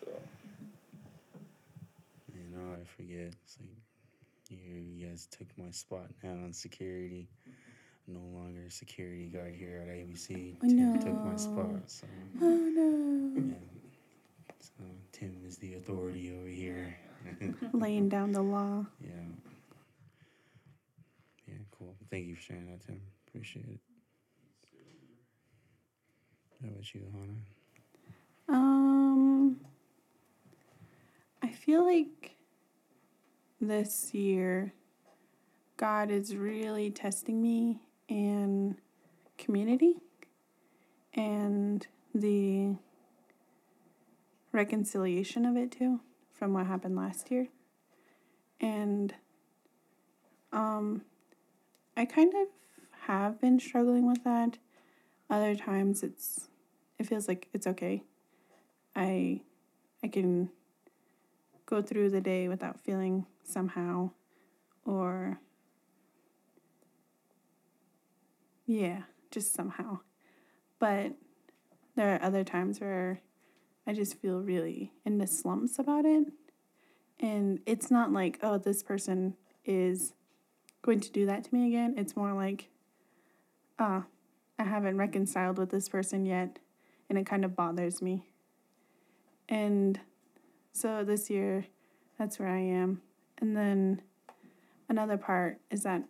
so. 0.00 0.08
You 2.34 2.50
know, 2.52 2.72
I 2.80 2.84
forget. 2.84 3.32
It's 3.44 3.56
like 3.60 3.70
you, 4.50 4.58
you 4.98 5.06
guys 5.06 5.26
took 5.30 5.46
my 5.56 5.70
spot 5.70 6.06
now 6.22 6.30
in 6.32 6.52
security. 6.52 7.28
No 8.06 8.20
longer 8.34 8.68
security 8.68 9.28
guard 9.28 9.54
here 9.54 9.82
at 9.82 9.88
IBC. 9.88 10.56
Oh, 10.62 10.68
Tim 10.68 10.98
took 11.00 11.24
my 11.24 11.30
no. 11.30 11.36
spot. 11.38 11.66
So, 11.86 12.06
Oh 12.42 12.46
no. 12.46 13.32
yeah. 13.40 13.54
so 14.60 14.84
Tim 15.12 15.40
is 15.46 15.56
the 15.56 15.74
authority 15.74 16.34
over 16.38 16.46
here. 16.48 16.94
Laying 17.72 18.10
down 18.10 18.32
the 18.32 18.42
law. 18.42 18.84
yeah. 19.00 19.08
Yeah, 19.08 19.22
cool. 19.44 19.53
Thank 22.14 22.28
you 22.28 22.36
for 22.36 22.42
sharing 22.42 22.66
that, 22.66 22.86
Tim. 22.86 23.00
Appreciate 23.26 23.64
it. 23.66 23.80
How 26.62 26.68
about 26.68 26.94
you, 26.94 27.00
Hannah? 27.12 28.56
Um, 28.56 29.56
I 31.42 31.48
feel 31.48 31.84
like 31.84 32.36
this 33.60 34.14
year, 34.14 34.72
God 35.76 36.12
is 36.12 36.36
really 36.36 36.92
testing 36.92 37.42
me 37.42 37.80
in 38.06 38.76
community 39.36 39.96
and 41.14 41.84
the 42.14 42.76
reconciliation 44.52 45.44
of 45.44 45.56
it 45.56 45.72
too 45.72 45.98
from 46.32 46.52
what 46.52 46.66
happened 46.66 46.94
last 46.94 47.32
year. 47.32 47.48
And 48.60 49.12
um, 50.52 51.02
I 51.96 52.04
kind 52.04 52.32
of 52.34 52.48
have 53.06 53.40
been 53.40 53.60
struggling 53.60 54.06
with 54.06 54.24
that. 54.24 54.58
Other 55.30 55.54
times 55.54 56.02
it's 56.02 56.48
it 56.98 57.06
feels 57.06 57.28
like 57.28 57.48
it's 57.52 57.66
okay. 57.66 58.02
I 58.94 59.42
I 60.02 60.08
can 60.08 60.50
go 61.66 61.82
through 61.82 62.10
the 62.10 62.20
day 62.20 62.48
without 62.48 62.80
feeling 62.80 63.26
somehow 63.42 64.10
or 64.84 65.40
yeah, 68.66 69.02
just 69.30 69.54
somehow. 69.54 70.00
But 70.78 71.12
there 71.96 72.14
are 72.14 72.22
other 72.22 72.44
times 72.44 72.80
where 72.80 73.20
I 73.86 73.92
just 73.92 74.18
feel 74.20 74.40
really 74.40 74.92
in 75.04 75.18
the 75.18 75.26
slumps 75.26 75.78
about 75.78 76.04
it. 76.04 76.32
And 77.20 77.60
it's 77.66 77.90
not 77.90 78.12
like, 78.12 78.38
oh, 78.42 78.58
this 78.58 78.82
person 78.82 79.36
is 79.64 80.12
going 80.84 81.00
to 81.00 81.10
do 81.10 81.24
that 81.26 81.44
to 81.44 81.54
me 81.54 81.66
again. 81.66 81.94
It's 81.96 82.14
more 82.14 82.34
like, 82.34 82.68
ah, 83.78 84.04
I 84.58 84.64
haven't 84.64 84.98
reconciled 84.98 85.58
with 85.58 85.70
this 85.70 85.88
person 85.88 86.26
yet 86.26 86.58
and 87.08 87.18
it 87.18 87.26
kind 87.26 87.44
of 87.44 87.56
bothers 87.56 88.02
me. 88.02 88.26
And 89.48 89.98
so 90.72 91.02
this 91.02 91.30
year, 91.30 91.64
that's 92.18 92.38
where 92.38 92.48
I 92.48 92.60
am. 92.60 93.00
And 93.38 93.56
then 93.56 94.02
another 94.88 95.16
part 95.16 95.58
is 95.70 95.82
that 95.84 96.02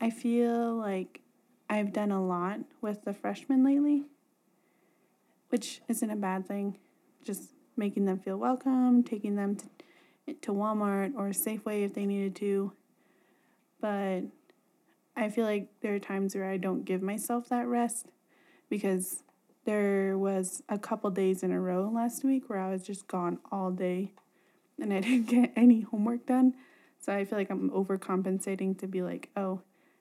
I 0.00 0.10
feel 0.10 0.74
like 0.74 1.20
I've 1.68 1.92
done 1.92 2.12
a 2.12 2.24
lot 2.24 2.60
with 2.80 3.04
the 3.04 3.12
freshmen 3.12 3.64
lately, 3.64 4.04
which 5.50 5.82
isn't 5.88 6.10
a 6.10 6.16
bad 6.16 6.48
thing. 6.48 6.78
Just 7.22 7.50
making 7.76 8.06
them 8.06 8.18
feel 8.18 8.38
welcome, 8.38 9.02
taking 9.02 9.36
them 9.36 9.56
to, 9.56 10.34
to 10.34 10.52
Walmart 10.52 11.14
or 11.16 11.30
Safeway 11.30 11.84
if 11.84 11.92
they 11.92 12.06
needed 12.06 12.34
to. 12.36 12.72
But 13.80 14.22
I 15.16 15.28
feel 15.30 15.44
like 15.44 15.68
there 15.80 15.94
are 15.94 15.98
times 15.98 16.34
where 16.34 16.48
I 16.48 16.56
don't 16.56 16.84
give 16.84 17.02
myself 17.02 17.48
that 17.48 17.66
rest 17.66 18.08
because 18.68 19.22
there 19.64 20.16
was 20.16 20.62
a 20.68 20.78
couple 20.78 21.10
days 21.10 21.42
in 21.42 21.52
a 21.52 21.60
row 21.60 21.90
last 21.92 22.24
week 22.24 22.48
where 22.48 22.58
I 22.58 22.70
was 22.70 22.86
just 22.86 23.08
gone 23.08 23.38
all 23.50 23.70
day 23.70 24.12
and 24.80 24.92
I 24.92 25.00
didn't 25.00 25.26
get 25.26 25.52
any 25.56 25.82
homework 25.82 26.26
done. 26.26 26.54
So 27.00 27.12
I 27.12 27.24
feel 27.24 27.38
like 27.38 27.50
I'm 27.50 27.70
overcompensating 27.70 28.78
to 28.78 28.86
be 28.86 29.02
like, 29.02 29.30
oh, 29.36 29.60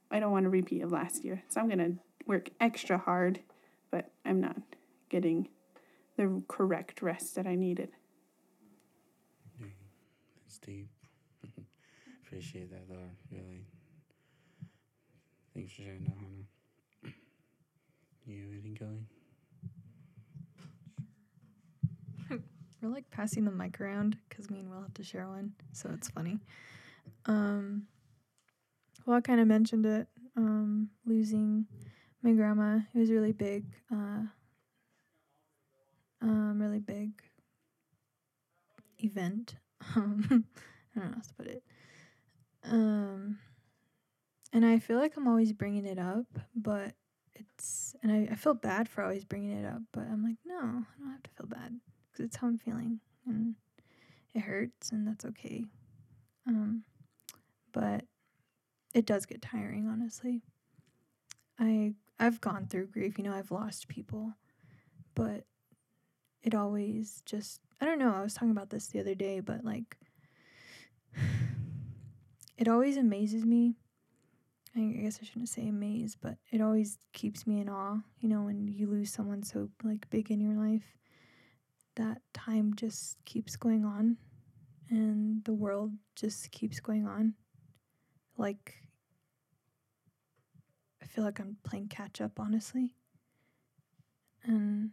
I 0.09 0.19
don't 0.19 0.31
want 0.31 0.45
a 0.45 0.49
repeat 0.49 0.81
of 0.81 0.91
last 0.91 1.23
year. 1.23 1.43
So 1.49 1.59
I'm 1.59 1.67
going 1.67 1.79
to 1.79 1.93
work 2.25 2.49
extra 2.59 2.97
hard, 2.97 3.39
but 3.91 4.11
I'm 4.25 4.41
not 4.41 4.57
getting 5.09 5.49
the 6.17 6.41
correct 6.47 7.01
rest 7.01 7.35
that 7.35 7.45
I 7.45 7.55
needed. 7.55 7.89
Deep. 10.65 10.87
Appreciate 12.35 12.69
that, 12.69 12.89
though. 12.89 13.09
Really. 13.31 13.63
Thanks 15.53 15.71
for 15.71 15.83
sharing 15.83 16.03
that, 16.03 16.17
Hannah. 16.17 17.13
You 18.27 18.49
anything, 18.51 18.75
Kelly? 18.75 19.05
We're 22.81 22.89
like 22.89 23.09
passing 23.09 23.45
the 23.45 23.51
mic 23.51 23.79
around 23.79 24.17
because 24.27 24.49
me 24.49 24.59
and 24.59 24.69
Will 24.69 24.81
have 24.81 24.93
to 24.95 25.03
share 25.03 25.29
one, 25.29 25.53
so 25.71 25.89
it's 25.93 26.09
funny. 26.09 26.39
Um, 27.25 27.83
well, 29.05 29.15
I 29.15 29.21
kind 29.21 29.39
of 29.39 29.47
mentioned 29.47 29.85
it. 29.85 30.09
Um, 30.35 30.89
losing 31.05 31.67
my 32.21 32.33
grandma. 32.33 32.79
It 32.93 32.99
was 32.99 33.11
really 33.11 33.31
big. 33.31 33.63
Uh, 33.89 34.25
um, 36.21 36.61
really 36.61 36.79
big 36.79 37.11
event. 39.01 39.55
I 39.95 39.99
don't 39.99 40.29
know 40.29 40.43
how 40.95 41.21
to 41.21 41.33
put 41.37 41.47
it. 41.47 41.63
Um, 42.69 43.39
and 44.53 44.65
I 44.65 44.79
feel 44.79 44.97
like 44.97 45.17
I'm 45.17 45.27
always 45.27 45.53
bringing 45.53 45.85
it 45.85 45.99
up, 45.99 46.27
but 46.55 46.93
it's 47.35 47.95
and 48.01 48.11
I, 48.11 48.29
I 48.31 48.35
feel 48.35 48.53
bad 48.53 48.87
for 48.87 49.03
always 49.03 49.25
bringing 49.25 49.51
it 49.51 49.65
up, 49.65 49.81
but 49.91 50.03
I'm 50.03 50.23
like, 50.23 50.37
no, 50.45 50.57
I 50.57 50.99
don't 50.99 51.11
have 51.11 51.23
to 51.23 51.29
feel 51.37 51.47
bad 51.47 51.79
because 52.11 52.25
it's 52.25 52.37
how 52.37 52.47
I'm 52.47 52.57
feeling, 52.57 52.99
and 53.27 53.55
it 54.33 54.41
hurts, 54.41 54.91
and 54.91 55.07
that's 55.07 55.25
okay. 55.25 55.65
Um, 56.47 56.83
but 57.73 58.05
it 58.93 59.05
does 59.05 59.25
get 59.25 59.41
tiring, 59.41 59.87
honestly. 59.87 60.41
I 61.59 61.93
I've 62.19 62.39
gone 62.39 62.67
through 62.67 62.87
grief, 62.87 63.17
you 63.17 63.23
know, 63.23 63.33
I've 63.33 63.51
lost 63.51 63.87
people, 63.87 64.33
but 65.15 65.43
it 66.43 66.55
always 66.55 67.21
just 67.25 67.59
I 67.81 67.85
don't 67.85 67.99
know, 67.99 68.13
I 68.13 68.21
was 68.21 68.33
talking 68.33 68.51
about 68.51 68.69
this 68.69 68.87
the 68.87 68.99
other 69.01 69.15
day, 69.15 69.41
but 69.41 69.65
like 69.65 69.97
it 72.57 72.67
always 72.67 72.97
amazes 72.97 73.45
me. 73.45 73.75
I 74.75 74.81
guess 74.81 75.19
I 75.21 75.25
shouldn't 75.25 75.49
say 75.49 75.67
amaze, 75.67 76.17
but 76.19 76.35
it 76.51 76.59
always 76.59 76.97
keeps 77.13 77.47
me 77.47 77.61
in 77.61 77.69
awe, 77.69 77.97
you 78.19 78.27
know, 78.27 78.41
when 78.41 78.67
you 78.67 78.87
lose 78.87 79.11
someone 79.11 79.41
so 79.41 79.69
like 79.83 80.09
big 80.09 80.31
in 80.31 80.41
your 80.41 80.55
life. 80.55 80.97
That 81.95 82.21
time 82.33 82.73
just 82.75 83.23
keeps 83.23 83.55
going 83.55 83.85
on 83.85 84.17
and 84.89 85.43
the 85.45 85.53
world 85.53 85.93
just 86.15 86.51
keeps 86.51 86.81
going 86.81 87.07
on. 87.07 87.35
Like 88.37 88.73
I 91.01 91.05
feel 91.05 91.23
like 91.23 91.39
I'm 91.39 91.55
playing 91.63 91.87
catch 91.87 92.19
up, 92.19 92.37
honestly. 92.37 92.93
And 94.43 94.91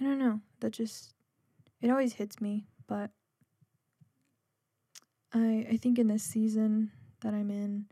I 0.00 0.04
don't 0.04 0.20
know, 0.20 0.40
that 0.60 0.70
just 0.70 1.14
it 1.80 1.90
always 1.90 2.12
hits 2.12 2.40
me, 2.40 2.68
but 2.86 3.10
I 5.32 5.66
I 5.72 5.76
think 5.76 5.98
in 5.98 6.08
this 6.08 6.22
season 6.22 6.90
that 7.20 7.34
I'm 7.34 7.50
in, 7.50 7.86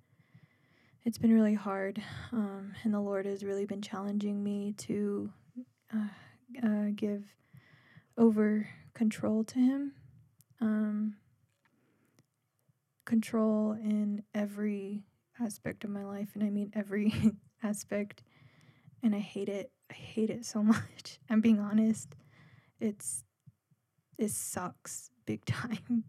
it's 1.04 1.18
been 1.18 1.34
really 1.34 1.54
hard, 1.54 2.02
um, 2.32 2.72
and 2.82 2.94
the 2.94 3.00
Lord 3.00 3.26
has 3.26 3.44
really 3.44 3.66
been 3.66 3.82
challenging 3.82 4.42
me 4.42 4.74
to 4.78 5.30
uh, 5.94 6.66
uh, 6.66 6.86
give 6.94 7.24
over 8.16 8.68
control 8.94 9.44
to 9.44 9.58
Him, 9.58 9.92
um, 10.60 11.16
control 13.04 13.72
in 13.72 14.22
every 14.34 15.04
aspect 15.40 15.84
of 15.84 15.90
my 15.90 16.04
life, 16.04 16.30
and 16.34 16.42
I 16.42 16.50
mean 16.50 16.72
every 16.74 17.12
aspect, 17.62 18.22
and 19.02 19.14
I 19.14 19.20
hate 19.20 19.48
it. 19.48 19.70
I 19.90 19.94
hate 19.94 20.30
it 20.30 20.46
so 20.46 20.62
much. 20.62 21.18
I'm 21.28 21.40
being 21.40 21.60
honest. 21.60 22.14
It's 22.80 23.24
it 24.18 24.30
sucks 24.30 25.10
big 25.26 25.44
time 25.44 26.04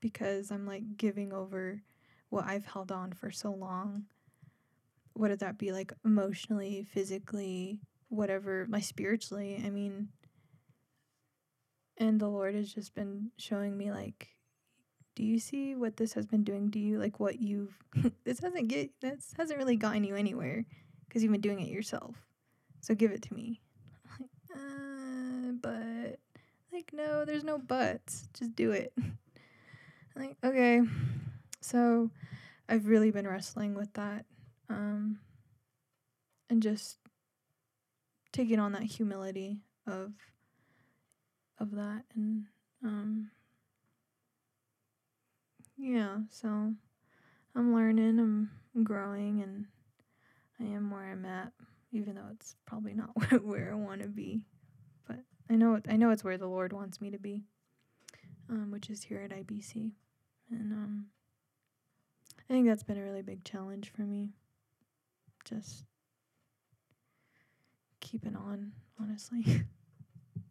because 0.00 0.50
I'm 0.50 0.66
like 0.66 0.96
giving 0.96 1.32
over 1.32 1.82
what 2.30 2.44
I've 2.46 2.66
held 2.66 2.92
on 2.92 3.12
for 3.12 3.30
so 3.30 3.52
long. 3.52 4.04
What 5.14 5.28
did 5.28 5.40
that 5.40 5.58
be 5.58 5.72
like 5.72 5.92
emotionally, 6.04 6.86
physically, 6.92 7.80
whatever, 8.08 8.66
my 8.68 8.80
spiritually? 8.80 9.62
I 9.64 9.70
mean, 9.70 10.08
and 11.98 12.20
the 12.20 12.28
Lord 12.28 12.54
has 12.54 12.72
just 12.72 12.94
been 12.94 13.30
showing 13.36 13.76
me 13.76 13.90
like 13.90 14.28
do 15.18 15.24
you 15.24 15.40
see 15.40 15.74
what 15.74 15.96
this 15.96 16.12
has 16.12 16.26
been 16.26 16.44
doing 16.44 16.70
to 16.70 16.78
you 16.78 16.96
like 16.96 17.18
what 17.18 17.40
you've 17.40 17.76
this 18.24 18.38
hasn't 18.38 18.68
get 18.68 18.90
this 19.00 19.34
hasn't 19.36 19.58
really 19.58 19.74
gotten 19.74 20.04
you 20.04 20.14
anywhere 20.14 20.64
because 21.06 21.22
you've 21.22 21.32
been 21.32 21.40
doing 21.40 21.58
it 21.60 21.68
yourself 21.68 22.14
so 22.80 22.94
give 22.94 23.10
it 23.10 23.22
to 23.22 23.34
me 23.34 23.60
like 24.20 24.30
uh, 24.54 25.52
but 25.60 26.20
like 26.72 26.90
no 26.92 27.24
there's 27.24 27.42
no 27.42 27.58
buts 27.58 28.28
just 28.38 28.54
do 28.54 28.70
it 28.70 28.92
like 30.18 30.36
okay. 30.44 30.82
So 31.60 32.10
i've 32.68 32.86
really 32.86 33.10
been 33.10 33.26
wrestling 33.26 33.74
with 33.74 33.92
that 33.94 34.24
um 34.68 35.18
and 36.50 36.62
just 36.62 36.98
taking 38.32 38.58
on 38.58 38.72
that 38.72 38.82
humility 38.82 39.62
of 39.86 40.12
of 41.58 41.72
that 41.72 42.02
and 42.14 42.44
um 42.84 43.30
yeah 45.76 46.18
so 46.30 46.72
i'm 47.54 47.74
learning 47.74 48.18
i'm 48.18 48.50
growing 48.84 49.40
and 49.42 49.66
i 50.60 50.64
am 50.64 50.90
where 50.90 51.10
i'm 51.10 51.24
at 51.24 51.52
even 51.92 52.14
though 52.14 52.28
it's 52.32 52.54
probably 52.66 52.92
not 52.94 53.10
where 53.42 53.72
i 53.72 53.74
want 53.74 54.02
to 54.02 54.08
be. 54.08 54.42
But 55.06 55.20
i 55.50 55.54
know 55.54 55.80
i 55.88 55.96
know 55.96 56.10
it's 56.10 56.24
where 56.24 56.38
the 56.38 56.46
lord 56.46 56.72
wants 56.72 57.00
me 57.00 57.10
to 57.10 57.18
be 57.18 57.42
um, 58.50 58.70
which 58.70 58.90
is 58.90 59.02
here 59.02 59.20
at 59.20 59.30
ibc 59.30 59.92
and 60.50 60.72
um 60.72 61.06
i 62.38 62.52
think 62.52 62.66
that's 62.66 62.82
been 62.82 62.98
a 62.98 63.02
really 63.02 63.22
big 63.22 63.44
challenge 63.44 63.90
for 63.94 64.02
me. 64.02 64.30
Just 65.44 65.84
keeping 68.00 68.36
on 68.36 68.72
honestly. 69.00 69.44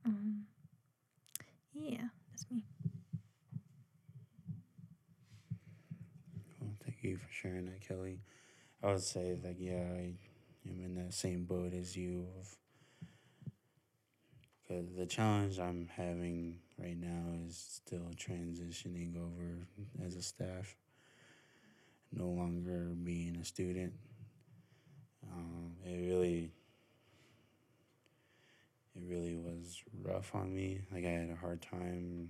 Um 0.05 0.45
yeah 1.73 2.07
that's 2.31 2.45
me. 2.49 2.63
Well, 6.59 6.71
thank 6.83 7.03
you 7.03 7.17
for 7.17 7.31
sharing 7.31 7.65
that, 7.65 7.81
Kelly. 7.85 8.21
I 8.83 8.87
would 8.87 9.01
say 9.03 9.37
like 9.43 9.57
yeah, 9.59 9.75
I 9.95 10.13
am 10.69 10.81
in 10.83 10.95
that 10.95 11.13
same 11.13 11.45
boat 11.45 11.73
as 11.73 11.95
you 11.95 12.27
of 12.39 12.55
the 14.67 15.05
challenge 15.05 15.59
I'm 15.59 15.87
having 15.95 16.59
right 16.77 16.97
now 16.97 17.23
is 17.47 17.81
still 17.85 18.11
transitioning 18.15 19.15
over 19.15 19.67
as 20.05 20.15
a 20.15 20.21
staff, 20.21 20.75
no 22.11 22.27
longer 22.27 22.91
being 23.03 23.37
a 23.37 23.45
student. 23.45 23.93
Um, 25.31 25.71
it 25.85 26.09
really, 26.09 26.51
it 28.95 29.03
really 29.07 29.35
was 29.35 29.81
rough 30.03 30.35
on 30.35 30.53
me. 30.53 30.81
Like 30.91 31.05
I 31.05 31.09
had 31.09 31.29
a 31.29 31.35
hard 31.35 31.61
time 31.61 32.29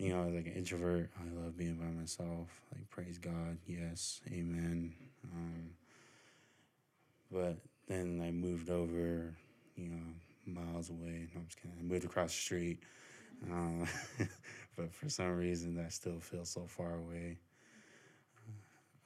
you 0.00 0.08
know, 0.08 0.22
I 0.22 0.26
was 0.26 0.34
like 0.34 0.46
an 0.46 0.54
introvert, 0.54 1.10
I 1.20 1.38
love 1.38 1.58
being 1.58 1.74
by 1.74 1.84
myself. 1.84 2.48
Like, 2.72 2.88
praise 2.88 3.18
God, 3.18 3.58
yes, 3.66 4.22
amen. 4.32 4.94
Um, 5.24 5.70
but 7.30 7.58
then 7.90 8.22
I 8.24 8.30
moved 8.30 8.70
over, 8.70 9.34
you 9.76 9.88
know, 9.88 10.06
miles 10.46 10.90
away. 10.90 11.28
No, 11.34 11.40
I'm 11.40 11.46
just 11.46 11.60
kidding. 11.60 11.76
I 11.78 11.82
moved 11.82 12.04
across 12.04 12.28
the 12.34 12.40
street. 12.40 12.80
Um, 13.50 13.86
but 14.76 14.92
for 14.92 15.08
some 15.08 15.36
reason, 15.36 15.74
that 15.76 15.92
still 15.92 16.20
feels 16.20 16.50
so 16.50 16.66
far 16.66 16.94
away. 16.94 17.38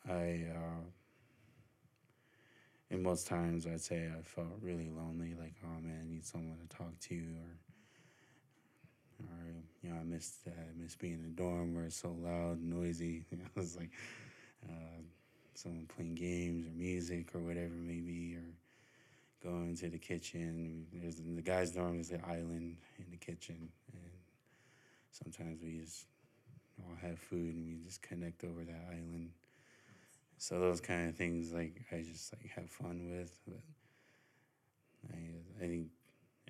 I, 0.09 0.47
uh, 0.55 0.85
and 2.91 3.03
most 3.03 3.27
times 3.27 3.67
I'd 3.67 3.81
say 3.81 4.11
I 4.17 4.23
felt 4.23 4.49
really 4.61 4.91
lonely, 4.91 5.35
like, 5.41 5.55
oh 5.65 5.81
man, 5.81 6.01
I 6.07 6.11
need 6.13 6.25
someone 6.27 6.59
to 6.59 6.77
talk 6.77 6.99
to, 7.09 7.15
or 7.17 7.59
or 9.21 9.55
you 9.83 9.91
know, 9.91 9.97
I 9.97 10.05
missed 10.05 10.41
uh, 10.47 10.51
I 10.51 10.83
miss 10.83 10.95
being 10.95 11.15
in 11.15 11.25
a 11.25 11.29
dorm 11.29 11.75
where 11.75 11.85
it's 11.85 11.97
so 11.97 12.15
loud, 12.21 12.59
and 12.59 12.71
noisy. 12.71 13.25
You 13.31 13.39
know, 13.39 13.45
it's 13.57 13.77
like 13.77 13.91
uh, 14.69 15.01
someone 15.55 15.87
playing 15.87 16.17
games 16.17 16.67
or 16.67 16.71
music 16.71 17.35
or 17.35 17.41
whatever 17.41 17.75
it 17.75 17.87
may 17.87 18.01
be, 18.01 18.37
or 18.37 18.45
going 19.45 19.77
to 19.77 19.89
the 19.89 19.99
kitchen. 19.99 20.87
There's 20.93 21.17
the 21.17 21.43
guys' 21.43 21.73
dorm 21.73 22.01
is 22.01 22.09
the 22.09 22.25
island 22.27 22.79
in 22.99 23.07
the 23.11 23.19
kitchen, 23.19 23.69
and 23.93 24.11
sometimes 25.11 25.61
we 25.63 25.81
just 25.81 26.07
all 26.81 26.97
have 27.01 27.19
food 27.19 27.55
and 27.55 27.67
we 27.67 27.85
just 27.85 28.03
connect 28.03 28.43
over 28.43 28.65
that 28.65 28.87
island. 28.89 29.31
So 30.39 30.59
those 30.59 30.81
kind 30.81 31.09
of 31.09 31.17
things, 31.17 31.53
like 31.53 31.85
I 31.93 32.03
just 32.03 32.33
like 32.33 32.51
have 32.53 32.71
fun 32.71 33.11
with, 33.11 33.39
but 33.47 33.61
I 35.13 35.19
I 35.57 35.67
think 35.67 35.89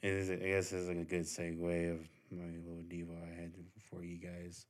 it 0.03 0.09
is. 0.09 0.31
I 0.31 0.37
guess 0.37 0.73
it's 0.73 0.89
like 0.89 0.97
a 0.97 1.05
good 1.05 1.25
segue 1.25 1.93
of 1.93 2.01
my 2.31 2.45
little 2.67 2.85
devo 2.89 3.17
I 3.23 3.41
had 3.41 3.53
for 3.91 4.03
you 4.03 4.17
guys 4.17 4.67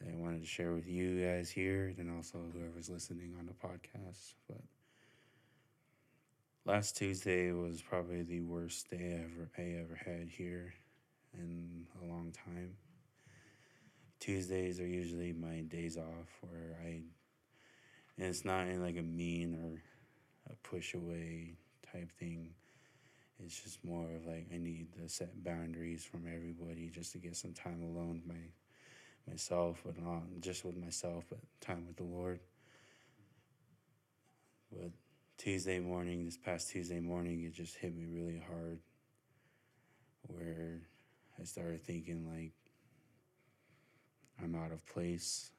that 0.00 0.10
I 0.10 0.16
wanted 0.16 0.40
to 0.40 0.46
share 0.46 0.72
with 0.72 0.88
you 0.88 1.24
guys 1.24 1.50
here, 1.50 1.94
and 1.98 2.10
also 2.16 2.38
whoever's 2.52 2.90
listening 2.90 3.34
on 3.38 3.46
the 3.46 3.52
podcast. 3.52 4.34
But 4.48 4.60
last 6.64 6.96
Tuesday 6.96 7.50
was 7.52 7.82
probably 7.82 8.22
the 8.22 8.40
worst 8.40 8.90
day 8.90 9.20
ever 9.24 9.50
I 9.58 9.80
ever 9.80 9.98
had 10.04 10.28
here 10.28 10.74
in 11.34 11.86
a 12.02 12.06
long 12.06 12.32
time. 12.32 12.74
Tuesdays 14.20 14.78
are 14.78 14.86
usually 14.86 15.32
my 15.32 15.60
days 15.62 15.96
off 15.96 16.28
where 16.42 16.78
I, 16.84 17.02
and 18.16 18.26
it's 18.28 18.44
not 18.44 18.68
in 18.68 18.80
like 18.80 18.96
a 18.96 19.02
mean 19.02 19.54
or 19.54 20.52
a 20.52 20.56
push 20.68 20.94
away 20.94 21.56
type 21.92 22.12
thing. 22.12 22.50
It's 23.44 23.60
just 23.60 23.84
more 23.84 24.08
of 24.14 24.26
like 24.26 24.46
I 24.54 24.58
need 24.58 24.92
to 25.00 25.08
set 25.08 25.42
boundaries 25.42 26.04
from 26.04 26.26
everybody 26.32 26.88
just 26.88 27.10
to 27.12 27.18
get 27.18 27.34
some 27.34 27.52
time 27.52 27.82
alone 27.82 28.22
with 28.24 28.26
my 28.26 28.40
myself, 29.28 29.82
but 29.84 30.00
not 30.00 30.22
just 30.40 30.64
with 30.64 30.76
myself, 30.76 31.24
but 31.28 31.38
time 31.60 31.86
with 31.86 31.96
the 31.96 32.04
Lord. 32.04 32.38
But 34.70 34.90
Tuesday 35.38 35.80
morning, 35.80 36.24
this 36.24 36.36
past 36.36 36.70
Tuesday 36.70 37.00
morning, 37.00 37.42
it 37.44 37.52
just 37.52 37.76
hit 37.76 37.94
me 37.94 38.06
really 38.06 38.42
hard. 38.46 38.78
Where 40.28 40.82
I 41.40 41.44
started 41.44 41.84
thinking 41.84 42.28
like 42.32 42.52
I'm 44.42 44.54
out 44.54 44.72
of 44.72 44.84
place. 44.86 45.50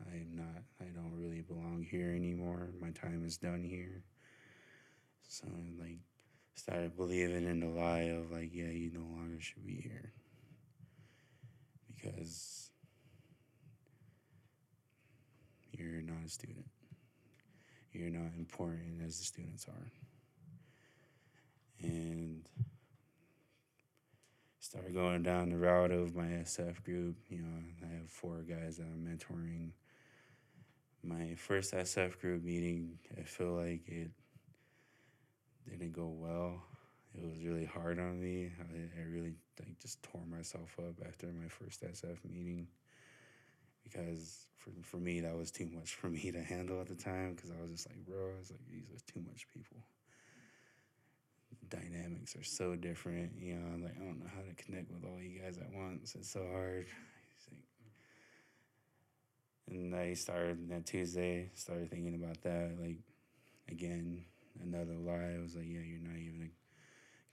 I'm 0.00 0.30
not. 0.34 0.62
I 0.80 0.84
don't 0.84 1.14
really 1.16 1.42
belong 1.42 1.86
here 1.88 2.10
anymore. 2.10 2.70
My 2.80 2.90
time 2.90 3.24
is 3.26 3.36
done 3.36 3.62
here. 3.62 4.02
So 5.28 5.46
like 5.78 5.98
started 6.54 6.96
believing 6.96 7.44
in 7.44 7.60
the 7.60 7.66
lie 7.66 8.10
of 8.18 8.30
like, 8.30 8.50
yeah, 8.52 8.70
you 8.70 8.90
no 8.92 9.00
longer 9.00 9.40
should 9.40 9.66
be 9.66 9.80
here. 9.82 10.12
Because 11.94 12.70
you're 15.72 16.02
not 16.02 16.24
a 16.24 16.28
student. 16.28 16.66
You're 17.96 18.10
not 18.10 18.32
important 18.36 19.00
as 19.04 19.18
the 19.18 19.24
students 19.24 19.66
are. 19.68 19.92
and 21.82 22.46
started 24.60 24.94
going 24.94 25.22
down 25.22 25.48
the 25.48 25.56
route 25.56 25.90
of 25.92 26.14
my 26.14 26.26
SF 26.26 26.82
group. 26.84 27.16
You 27.30 27.38
know, 27.38 27.62
I 27.84 27.94
have 28.00 28.10
four 28.10 28.42
guys 28.42 28.76
that 28.76 28.84
I'm 28.84 29.06
mentoring. 29.06 29.70
My 31.02 31.34
first 31.36 31.72
SF 31.72 32.20
group 32.20 32.42
meeting, 32.42 32.98
I 33.16 33.22
feel 33.22 33.52
like 33.52 33.88
it 33.88 34.10
didn't 35.70 35.92
go 35.92 36.08
well. 36.08 36.62
It 37.14 37.24
was 37.24 37.42
really 37.44 37.64
hard 37.64 37.98
on 37.98 38.20
me. 38.20 38.50
I, 38.60 39.00
I 39.00 39.04
really 39.04 39.34
like 39.58 39.78
just 39.80 40.02
tore 40.02 40.26
myself 40.28 40.76
up 40.78 40.96
after 41.06 41.28
my 41.28 41.48
first 41.48 41.82
SF 41.82 42.18
meeting 42.28 42.66
because 43.88 44.46
for 44.56 44.70
for 44.82 44.96
me 44.96 45.20
that 45.20 45.36
was 45.36 45.50
too 45.50 45.68
much 45.72 45.94
for 45.94 46.08
me 46.08 46.30
to 46.32 46.42
handle 46.42 46.80
at 46.80 46.88
the 46.88 46.94
time 46.94 47.34
because 47.34 47.50
I 47.50 47.60
was 47.60 47.70
just 47.70 47.88
like, 47.88 48.04
bro, 48.04 48.32
I 48.34 48.38
was 48.38 48.50
like, 48.50 48.66
these 48.70 48.88
are 48.90 49.12
too 49.12 49.20
much 49.26 49.46
people. 49.54 49.78
Dynamics 51.68 52.36
are 52.36 52.44
so 52.44 52.76
different, 52.76 53.32
you 53.40 53.54
know. 53.54 53.66
I'm 53.66 53.82
like, 53.82 53.96
I 53.96 54.04
don't 54.04 54.20
know 54.20 54.30
how 54.34 54.42
to 54.42 54.62
connect 54.62 54.90
with 54.92 55.04
all 55.04 55.20
you 55.20 55.40
guys 55.40 55.58
at 55.58 55.72
once. 55.72 56.14
It's 56.14 56.30
so 56.30 56.46
hard. 56.52 56.86
And 59.68 59.94
I 59.96 60.14
started 60.14 60.68
that 60.70 60.86
Tuesday, 60.86 61.50
started 61.54 61.90
thinking 61.90 62.14
about 62.14 62.40
that. 62.42 62.76
Like, 62.80 62.98
again, 63.68 64.24
another 64.62 64.94
lie. 64.94 65.34
I 65.36 65.42
was 65.42 65.56
like, 65.56 65.66
yeah, 65.66 65.80
you're 65.80 66.00
not 66.00 66.18
even 66.18 66.50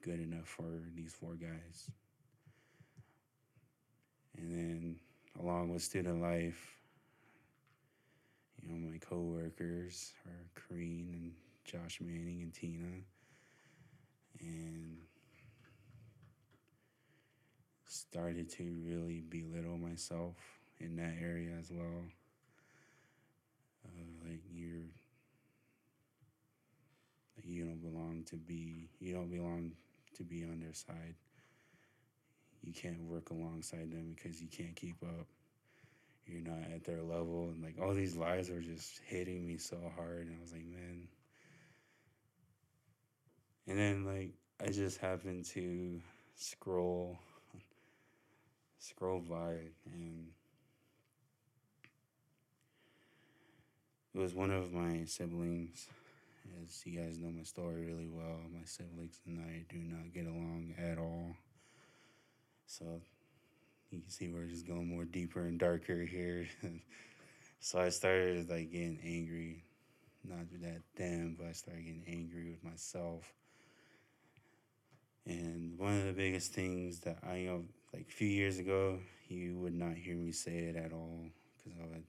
good 0.02 0.20
enough 0.20 0.48
for 0.48 0.66
these 0.96 1.14
four 1.14 1.36
guys. 1.36 1.92
And 4.36 4.52
then 4.52 4.96
along 5.42 5.70
with 5.70 5.82
student 5.82 6.22
life, 6.22 6.78
you 8.62 8.70
know, 8.70 8.76
my 8.76 8.98
coworkers 8.98 10.14
are 10.26 10.62
Kareen 10.62 11.14
and 11.14 11.32
Josh 11.66 12.00
Manning 12.02 12.42
and 12.42 12.54
Tina. 12.54 13.02
And 14.40 14.98
started 17.94 18.50
to 18.50 18.64
really 18.84 19.22
belittle 19.30 19.78
myself 19.78 20.36
in 20.80 20.96
that 20.96 21.14
area 21.22 21.52
as 21.60 21.70
well. 21.72 22.04
Uh, 23.86 24.28
like 24.28 24.40
you're 24.52 24.88
like 27.38 27.46
you 27.46 27.66
don't 27.66 27.82
belong 27.82 28.24
to 28.26 28.36
be 28.36 28.90
you 29.00 29.14
don't 29.14 29.30
belong 29.30 29.72
to 30.16 30.24
be 30.24 30.44
on 30.44 30.60
their 30.60 30.74
side 30.74 31.16
you 32.64 32.74
can't 32.74 33.02
work 33.04 33.30
alongside 33.30 33.92
them 33.92 34.16
because 34.16 34.42
you 34.42 34.48
can't 34.48 34.76
keep 34.76 34.96
up. 35.04 35.28
You're 36.26 36.42
not 36.42 36.72
at 36.74 36.86
their 36.86 37.02
level. 37.02 37.50
And 37.50 37.62
like 37.62 37.76
all 37.82 37.94
these 37.94 38.16
lies 38.16 38.50
were 38.50 38.62
just 38.62 39.02
hitting 39.06 39.46
me 39.46 39.58
so 39.58 39.78
hard. 39.96 40.28
And 40.28 40.36
I 40.38 40.42
was 40.42 40.54
like, 40.54 40.66
man. 40.66 41.08
And 43.68 43.78
then 43.78 44.06
like 44.06 44.32
I 44.66 44.72
just 44.72 45.00
happened 45.00 45.46
to 45.48 46.00
scroll 46.36 47.18
scroll 48.80 49.20
by 49.20 49.54
and 49.94 50.28
it 54.14 54.20
was 54.20 54.34
one 54.34 54.52
of 54.52 54.74
my 54.74 55.06
siblings. 55.06 55.88
As 56.62 56.86
you 56.86 57.00
guys 57.00 57.18
know 57.18 57.32
my 57.32 57.44
story 57.44 57.86
really 57.86 58.10
well, 58.12 58.40
my 58.54 58.66
siblings 58.66 59.20
and 59.26 59.40
I 59.40 59.64
do 59.72 59.80
not 59.80 60.14
get 60.14 60.26
along 60.26 60.74
at 60.78 60.98
all. 60.98 61.36
So 62.66 63.02
you 63.92 64.00
can 64.00 64.10
see 64.10 64.30
we're 64.30 64.46
just 64.46 64.68
going 64.68 64.88
more 64.88 65.06
deeper 65.06 65.46
and 65.46 65.60
darker 65.60 66.04
here. 66.04 66.48
so 67.60 67.80
I 67.80 67.90
started 67.90 68.50
like 68.50 68.72
getting 68.72 69.00
angry. 69.04 69.64
Not 70.26 70.46
with 70.52 70.62
that 70.62 70.82
damn, 70.98 71.36
but 71.38 71.48
I 71.48 71.52
started 71.52 71.84
getting 71.84 72.04
angry 72.08 72.50
with 72.50 72.64
myself. 72.64 73.32
And 75.26 75.78
one 75.78 75.98
of 75.98 76.06
the 76.06 76.14
biggest 76.14 76.54
things 76.54 77.00
that 77.02 77.20
I 77.28 77.38
you 77.38 77.48
know, 77.48 77.64
like 77.94 78.08
a 78.10 78.12
few 78.12 78.28
years 78.28 78.58
ago, 78.58 79.00
you 79.28 79.58
would 79.58 79.74
not 79.74 79.96
hear 79.96 80.16
me 80.16 80.32
say 80.32 80.58
it 80.58 80.76
at 80.76 80.92
all 80.92 81.30
because 81.58 81.80
I 81.80 81.86
would 81.86 82.04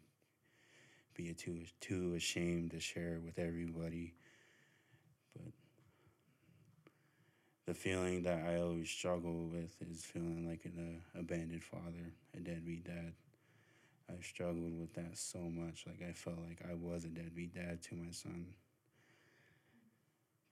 be 1.15 1.33
too 1.35 1.61
too 1.81 2.15
ashamed 2.17 2.73
to 2.73 2.81
share 2.81 3.17
it 3.17 3.23
with 3.23 3.39
everybody. 3.39 4.15
But 5.35 5.53
the 7.67 7.75
feeling 7.75 8.23
that 8.25 8.45
I 8.47 8.61
always 8.61 8.91
struggle 8.91 9.49
with 9.51 9.75
is 9.91 10.05
feeling 10.05 10.47
like 10.49 10.65
an 10.65 11.01
uh, 11.15 11.21
abandoned 11.21 11.65
father, 11.65 12.13
a 12.37 12.41
deadbeat 12.41 12.85
dad. 12.85 13.13
I 14.11 14.21
struggled 14.23 14.79
with 14.79 14.93
that 14.95 15.17
so 15.17 15.39
much. 15.39 15.85
Like 15.87 16.07
I 16.07 16.13
felt 16.13 16.37
like 16.47 16.59
I 16.71 16.75
was 16.75 17.05
a 17.05 17.09
deadbeat 17.09 17.55
dad 17.55 17.83
to 17.85 17.95
my 17.95 18.11
son. 18.11 18.47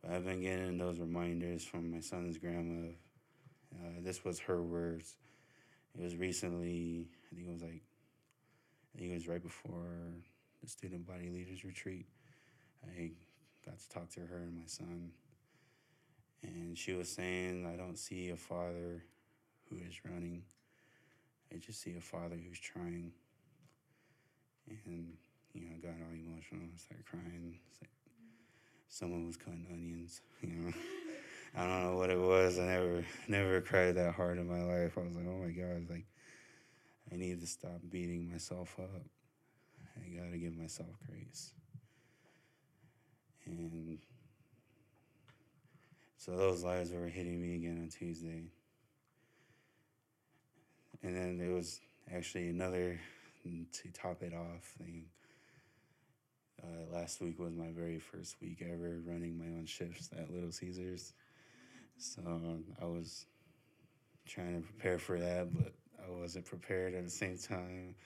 But 0.01 0.12
I've 0.12 0.25
been 0.25 0.40
getting 0.40 0.79
those 0.79 0.98
reminders 0.98 1.64
from 1.64 1.92
my 1.92 2.01
son's 2.01 2.38
grandma. 2.38 2.88
Uh, 3.75 4.01
this 4.01 4.25
was 4.25 4.40
her 4.40 4.62
words. 4.62 5.16
It 5.94 6.03
was 6.03 6.16
recently. 6.16 7.09
I 7.11 7.35
think 7.35 7.46
it 7.46 7.53
was 7.53 7.62
like. 7.62 7.83
I 8.94 8.98
think 8.98 9.11
it 9.11 9.14
was 9.14 9.29
right 9.29 9.42
before 9.42 9.98
the 10.62 10.68
student 10.68 11.07
body 11.07 11.31
leaders 11.31 11.64
retreat. 11.64 12.07
I 12.85 13.11
got 13.64 13.79
to 13.79 13.88
talk 13.88 14.11
to 14.11 14.20
her 14.20 14.38
and 14.38 14.57
my 14.57 14.66
son 14.66 15.12
and 16.42 16.76
she 16.76 16.92
was 16.92 17.09
saying, 17.09 17.66
I 17.66 17.76
don't 17.76 17.98
see 17.98 18.31
a 18.31 18.37
father 18.37 19.05
who 19.68 19.76
is 19.76 20.05
running. 20.05 20.42
I 21.52 21.59
just 21.59 21.81
see 21.81 21.94
a 21.96 22.00
father 22.00 22.37
who's 22.37 22.59
trying. 22.59 23.12
And, 24.87 25.12
you 25.52 25.62
know, 25.62 25.68
I 25.76 25.81
got 25.81 25.94
all 26.00 26.14
emotional. 26.14 26.62
I 26.72 26.78
started 26.78 27.07
crying. 27.07 27.59
It's 27.70 27.81
like 27.81 27.90
someone 28.88 29.26
was 29.26 29.37
cutting 29.37 29.66
onions, 29.70 30.20
you 30.40 30.48
know. 30.48 30.72
I 31.55 31.66
don't 31.66 31.85
know 31.85 31.96
what 31.96 32.11
it 32.11 32.18
was. 32.18 32.59
I 32.59 32.64
never 32.64 33.05
never 33.28 33.61
cried 33.61 33.96
that 33.96 34.14
hard 34.14 34.38
in 34.38 34.48
my 34.48 34.62
life. 34.62 34.96
I 34.96 35.02
was 35.02 35.14
like, 35.14 35.26
oh 35.28 35.44
my 35.44 35.50
God, 35.50 35.87
like 35.90 36.07
I 37.12 37.16
need 37.16 37.40
to 37.40 37.46
stop 37.46 37.81
beating 37.90 38.31
myself 38.31 38.74
up. 38.78 39.02
I 39.96 40.09
gotta 40.16 40.38
give 40.38 40.57
myself 40.57 40.88
grace. 41.07 41.52
And 43.44 43.98
so 46.24 46.37
those 46.37 46.62
lies 46.62 46.92
were 46.92 47.08
hitting 47.08 47.42
me 47.42 47.56
again 47.56 47.80
on 47.82 47.88
Tuesday. 47.88 48.44
And 51.02 51.16
then 51.16 51.37
there 51.37 51.50
was 51.50 51.80
actually 52.14 52.48
another 52.48 53.00
to 53.44 53.88
top 53.92 54.22
it 54.22 54.32
off 54.32 54.62
thing. 54.78 55.06
Uh, 56.62 56.94
last 56.94 57.20
week 57.20 57.40
was 57.40 57.56
my 57.56 57.72
very 57.72 57.98
first 57.98 58.37
week 58.40 58.62
ever 58.62 59.00
running 59.04 59.37
my 59.37 59.46
own 59.46 59.66
shifts 59.66 60.11
at 60.16 60.32
Little 60.32 60.52
Caesars. 60.52 61.12
So 61.98 62.22
I 62.80 62.85
was 62.85 63.26
trying 64.24 64.62
to 64.62 64.68
prepare 64.68 65.00
for 65.00 65.18
that, 65.18 65.52
but 65.52 65.72
I 66.06 66.08
wasn't 66.08 66.44
prepared 66.44 66.94
at 66.94 67.02
the 67.02 67.11
same 67.11 67.37
time. 67.37 67.96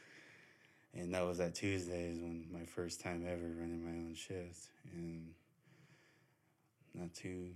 And 0.94 1.12
that 1.12 1.26
was 1.26 1.37
that 1.37 1.55
Tuesdays 1.55 2.18
when 2.18 2.46
my 2.50 2.64
first 2.64 3.02
time 3.02 3.26
ever 3.31 3.44
running 3.61 3.85
my 3.85 3.90
own 3.90 4.14
shift. 4.14 4.68
And 4.94 5.35
not 6.94 7.12
too 7.12 7.50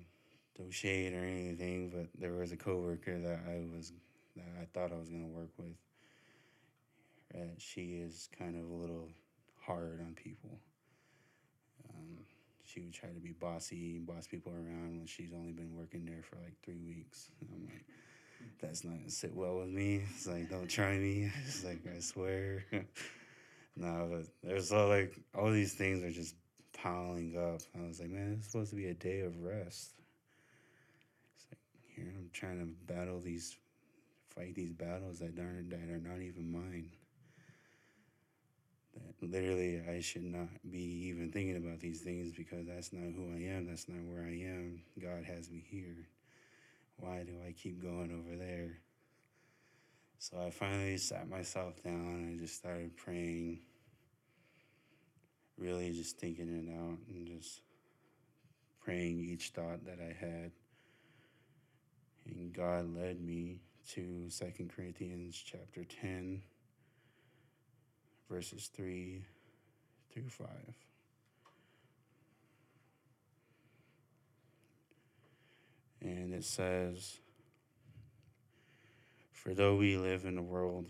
no 0.58 0.70
shade 0.70 1.14
or 1.14 1.24
anything, 1.24 1.90
but 1.90 2.06
there 2.20 2.32
was 2.32 2.52
a 2.52 2.56
coworker 2.56 3.18
that 3.18 3.40
I 3.48 3.64
was 3.74 3.92
that 4.36 4.46
I 4.60 4.64
thought 4.72 4.92
I 4.92 4.98
was 4.98 5.08
gonna 5.08 5.26
work 5.26 5.50
with. 5.58 5.74
That 7.32 7.54
she 7.58 8.00
is 8.04 8.28
kind 8.36 8.56
of 8.56 8.68
a 8.68 8.74
little 8.74 9.08
hard 9.60 10.00
on 10.00 10.14
people. 10.14 10.58
Um, 11.88 12.18
she 12.64 12.80
would 12.80 12.92
try 12.92 13.08
to 13.08 13.20
be 13.20 13.32
bossy 13.32 13.96
and 13.96 14.06
boss 14.06 14.26
people 14.26 14.52
around 14.52 14.98
when 14.98 15.06
she's 15.06 15.32
only 15.32 15.52
been 15.52 15.76
working 15.76 16.04
there 16.04 16.22
for 16.22 16.36
like 16.36 16.54
three 16.64 16.80
weeks. 16.86 17.30
And 17.40 17.50
I'm 17.54 17.66
like, 17.66 17.84
that's 18.60 18.84
not 18.84 18.96
gonna 18.96 19.10
sit 19.10 19.34
well 19.34 19.58
with 19.58 19.68
me. 19.68 20.02
It's 20.14 20.26
like, 20.26 20.50
don't 20.50 20.68
try 20.68 20.98
me. 20.98 21.30
It's 21.46 21.64
like, 21.64 21.80
I 21.86 22.00
swear. 22.00 22.64
no, 23.76 24.08
but 24.10 24.26
there's 24.42 24.72
all 24.72 24.88
like 24.88 25.14
all 25.36 25.50
these 25.50 25.74
things 25.74 26.02
are 26.02 26.10
just 26.10 26.34
piling 26.72 27.36
up. 27.36 27.60
I 27.78 27.86
was 27.86 28.00
like, 28.00 28.10
man, 28.10 28.36
it's 28.38 28.50
supposed 28.50 28.70
to 28.70 28.76
be 28.76 28.88
a 28.88 28.94
day 28.94 29.20
of 29.20 29.40
rest 29.42 29.99
I'm 32.06 32.30
trying 32.32 32.58
to 32.60 32.92
battle 32.92 33.20
these, 33.20 33.56
fight 34.34 34.54
these 34.54 34.72
battles 34.72 35.18
that 35.18 35.38
aren't 35.38 35.70
that 35.70 35.90
are 35.90 36.00
not 36.00 36.20
even 36.20 36.50
mine. 36.50 36.90
That 38.94 39.30
literally 39.32 39.82
I 39.88 40.00
should 40.00 40.24
not 40.24 40.48
be 40.70 41.08
even 41.08 41.30
thinking 41.30 41.56
about 41.56 41.80
these 41.80 42.00
things 42.00 42.32
because 42.32 42.66
that's 42.66 42.92
not 42.92 43.12
who 43.14 43.32
I 43.32 43.54
am. 43.54 43.66
That's 43.66 43.88
not 43.88 44.02
where 44.04 44.24
I 44.24 44.32
am. 44.32 44.82
God 45.00 45.24
has 45.24 45.50
me 45.50 45.64
here. 45.68 46.06
Why 46.96 47.22
do 47.24 47.32
I 47.46 47.52
keep 47.52 47.82
going 47.82 48.12
over 48.12 48.36
there? 48.36 48.78
So 50.18 50.38
I 50.38 50.50
finally 50.50 50.98
sat 50.98 51.30
myself 51.30 51.82
down 51.82 51.94
and 51.94 52.34
I 52.34 52.38
just 52.38 52.56
started 52.56 52.94
praying, 52.96 53.60
really 55.56 55.92
just 55.92 56.18
thinking 56.18 56.48
it 56.48 56.70
out 56.78 56.98
and 57.08 57.26
just 57.26 57.62
praying 58.84 59.20
each 59.20 59.50
thought 59.50 59.84
that 59.86 59.98
I 59.98 60.12
had. 60.12 60.52
And 62.26 62.52
God 62.52 62.94
led 62.94 63.20
me 63.20 63.61
to 63.94 64.28
Second 64.28 64.70
Corinthians 64.74 65.42
chapter 65.44 65.85
10, 65.85 66.42
verses 68.28 68.70
3 68.74 69.22
through 70.12 70.28
5. 70.28 70.48
And 76.02 76.33
it 76.33 76.44
says, 76.44 77.18
For 79.33 79.54
though 79.54 79.76
we 79.76 79.96
live 79.96 80.24
in 80.24 80.37
the 80.37 80.42
world, 80.42 80.87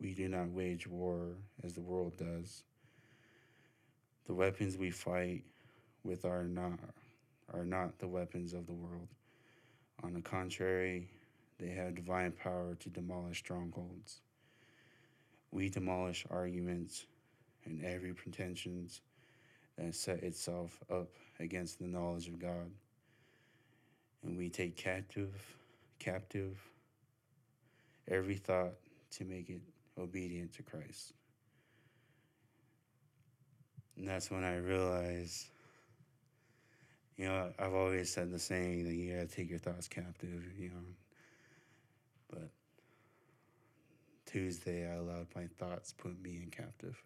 we 0.00 0.12
do 0.12 0.28
not 0.28 0.50
wage 0.50 0.86
war 0.86 1.36
as 1.62 1.74
the 1.74 1.80
world 1.80 2.16
does. 2.18 2.62
The 4.26 4.34
weapons 4.34 4.76
we 4.76 4.90
fight 4.90 5.44
with 6.02 6.24
are 6.24 6.44
not 6.44 6.78
are 7.52 7.64
not 7.64 7.98
the 7.98 8.08
weapons 8.08 8.52
of 8.52 8.66
the 8.66 8.72
world. 8.72 9.08
On 10.02 10.12
the 10.12 10.20
contrary, 10.20 11.08
they 11.58 11.68
have 11.70 11.94
divine 11.94 12.32
power 12.32 12.76
to 12.80 12.88
demolish 12.90 13.38
strongholds. 13.38 14.20
We 15.50 15.68
demolish 15.68 16.26
arguments 16.30 17.06
and 17.64 17.84
every 17.84 18.12
pretensions 18.12 19.00
that 19.78 19.94
set 19.94 20.22
itself 20.22 20.78
up 20.90 21.08
against 21.40 21.78
the 21.78 21.86
knowledge 21.86 22.28
of 22.28 22.38
God. 22.38 22.70
And 24.22 24.36
we 24.36 24.48
take 24.48 24.76
captive 24.76 25.32
captive 25.98 26.58
every 28.08 28.36
thought 28.36 28.74
to 29.12 29.24
make 29.24 29.48
it 29.48 29.60
obedient 29.98 30.52
to 30.54 30.62
Christ. 30.62 31.12
And 33.96 34.08
that's 34.08 34.30
when 34.30 34.44
I 34.44 34.56
realized, 34.56 35.46
you 37.16 37.26
know, 37.26 37.52
I've 37.58 37.74
always 37.74 38.12
said 38.12 38.30
the 38.30 38.38
saying 38.38 38.84
that 38.84 38.94
you 38.94 39.14
gotta 39.14 39.26
take 39.26 39.50
your 39.50 39.58
thoughts 39.58 39.88
captive, 39.88 40.42
you 40.58 40.70
know. 40.70 40.84
But 42.30 42.50
Tuesday, 44.26 44.90
I 44.90 44.96
allowed 44.96 45.28
my 45.36 45.46
thoughts 45.58 45.92
put 45.92 46.20
me 46.20 46.40
in 46.42 46.50
captive. 46.50 46.96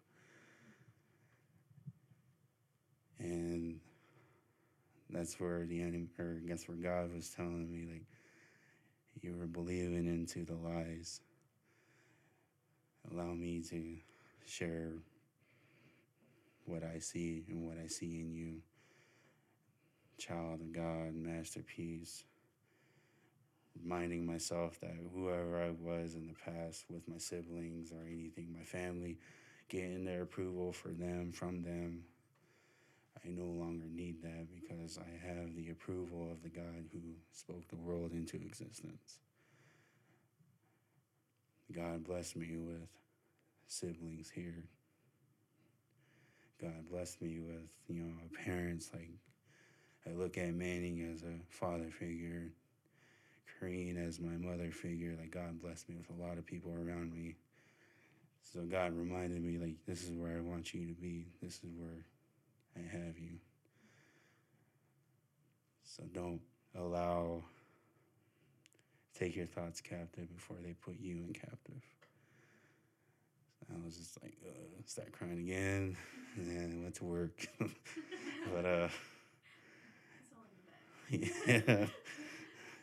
And 3.19 3.79
that's 5.09 5.39
where 5.39 5.65
the 5.65 5.81
enemy, 5.81 6.07
or 6.17 6.35
guess 6.47 6.67
where 6.67 6.77
God 6.77 7.13
was 7.13 7.29
telling 7.29 7.71
me, 7.71 7.91
like, 7.91 8.05
you 9.21 9.35
were 9.37 9.47
believing 9.47 10.07
into 10.07 10.45
the 10.45 10.55
lies. 10.55 11.21
Allow 13.11 13.33
me 13.33 13.61
to 13.69 13.97
share 14.45 14.93
what 16.65 16.83
I 16.83 16.99
see 16.99 17.43
and 17.49 17.67
what 17.67 17.77
I 17.77 17.87
see 17.87 18.19
in 18.19 18.33
you. 18.33 18.61
Child 20.19 20.59
of 20.59 20.73
God, 20.73 21.15
masterpiece. 21.15 22.25
Reminding 23.81 24.25
myself 24.25 24.77
that 24.81 24.95
whoever 25.13 25.63
I 25.63 25.71
was 25.71 26.15
in 26.15 26.27
the 26.27 26.33
past 26.33 26.85
with 26.89 27.07
my 27.07 27.17
siblings 27.17 27.93
or 27.93 28.05
anything, 28.05 28.53
my 28.53 28.65
family, 28.65 29.17
getting 29.69 30.03
their 30.03 30.23
approval 30.23 30.73
for 30.73 30.89
them, 30.89 31.31
from 31.31 31.63
them, 31.63 32.03
I 33.23 33.29
no 33.29 33.45
longer 33.45 33.85
need 33.89 34.21
that 34.21 34.47
because 34.53 34.97
I 34.97 35.27
have 35.27 35.55
the 35.55 35.69
approval 35.69 36.29
of 36.29 36.43
the 36.43 36.49
God 36.49 36.89
who 36.91 36.99
spoke 37.31 37.67
the 37.69 37.77
world 37.77 38.11
into 38.11 38.35
existence. 38.35 39.19
God 41.73 42.03
bless 42.03 42.35
me 42.35 42.57
with 42.57 42.89
siblings 43.67 44.29
here. 44.29 44.65
God 46.59 46.89
bless 46.91 47.21
me 47.21 47.39
with, 47.39 47.69
you 47.87 48.01
know, 48.01 48.11
parents 48.43 48.89
like 48.93 49.11
I 50.07 50.13
look 50.13 50.37
at 50.37 50.53
Manning 50.53 51.09
as 51.13 51.23
a 51.23 51.33
father 51.49 51.89
figure, 51.91 52.51
Kareen 53.61 53.97
as 53.97 54.19
my 54.19 54.37
mother 54.37 54.71
figure. 54.71 55.15
Like 55.19 55.31
God 55.31 55.61
blessed 55.61 55.89
me 55.89 55.95
with 55.97 56.09
a 56.17 56.21
lot 56.21 56.37
of 56.37 56.45
people 56.45 56.73
around 56.73 57.13
me. 57.13 57.35
So 58.53 58.61
God 58.61 58.97
reminded 58.97 59.43
me, 59.43 59.59
like, 59.59 59.75
this 59.85 60.03
is 60.03 60.11
where 60.11 60.35
I 60.37 60.39
want 60.39 60.73
you 60.73 60.87
to 60.87 60.93
be. 60.93 61.27
This 61.41 61.55
is 61.63 61.69
where 61.77 62.05
I 62.75 62.79
have 62.79 63.19
you. 63.19 63.37
So 65.83 66.03
don't 66.13 66.41
allow, 66.75 67.43
take 69.17 69.35
your 69.35 69.45
thoughts 69.45 69.81
captive 69.81 70.33
before 70.35 70.57
they 70.63 70.73
put 70.73 70.99
you 70.99 71.17
in 71.17 71.33
captive. 71.33 71.83
So 73.59 73.75
I 73.75 73.85
was 73.85 73.97
just 73.97 74.21
like, 74.23 74.37
uh, 74.47 74.81
start 74.85 75.11
crying 75.11 75.39
again, 75.39 75.95
and 76.35 76.49
then 76.49 76.79
I 76.79 76.83
went 76.83 76.95
to 76.95 77.05
work. 77.05 77.47
but, 78.53 78.65
uh, 78.65 78.87
yeah, 81.09 81.85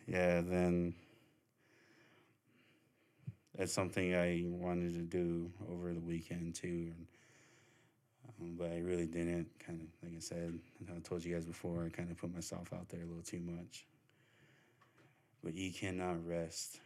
yeah, 0.07 0.41
then 0.41 0.95
that's 3.57 3.73
something 3.73 4.15
I 4.15 4.45
wanted 4.47 4.95
to 4.95 5.03
do 5.03 5.51
over 5.71 5.93
the 5.95 6.01
weekend 6.01 6.55
too. 6.55 6.93
Um, 8.29 8.57
but 8.59 8.71
I 8.71 8.79
really 8.79 9.07
didn't. 9.07 9.49
Kind 9.65 9.81
of, 9.81 9.87
like 10.03 10.17
I 10.17 10.21
said, 10.21 10.59
I 10.95 10.99
told 11.01 11.25
you 11.25 11.35
guys 11.35 11.47
before, 11.47 11.85
I 11.85 11.89
kind 11.89 12.11
of 12.11 12.19
put 12.19 12.35
myself 12.35 12.73
out 12.73 12.89
there 12.89 13.03
a 13.03 13.07
little 13.07 13.23
too 13.23 13.41
much. 13.41 13.87
But 15.43 15.55
you 15.55 15.73
cannot 15.73 16.27
rest 16.27 16.81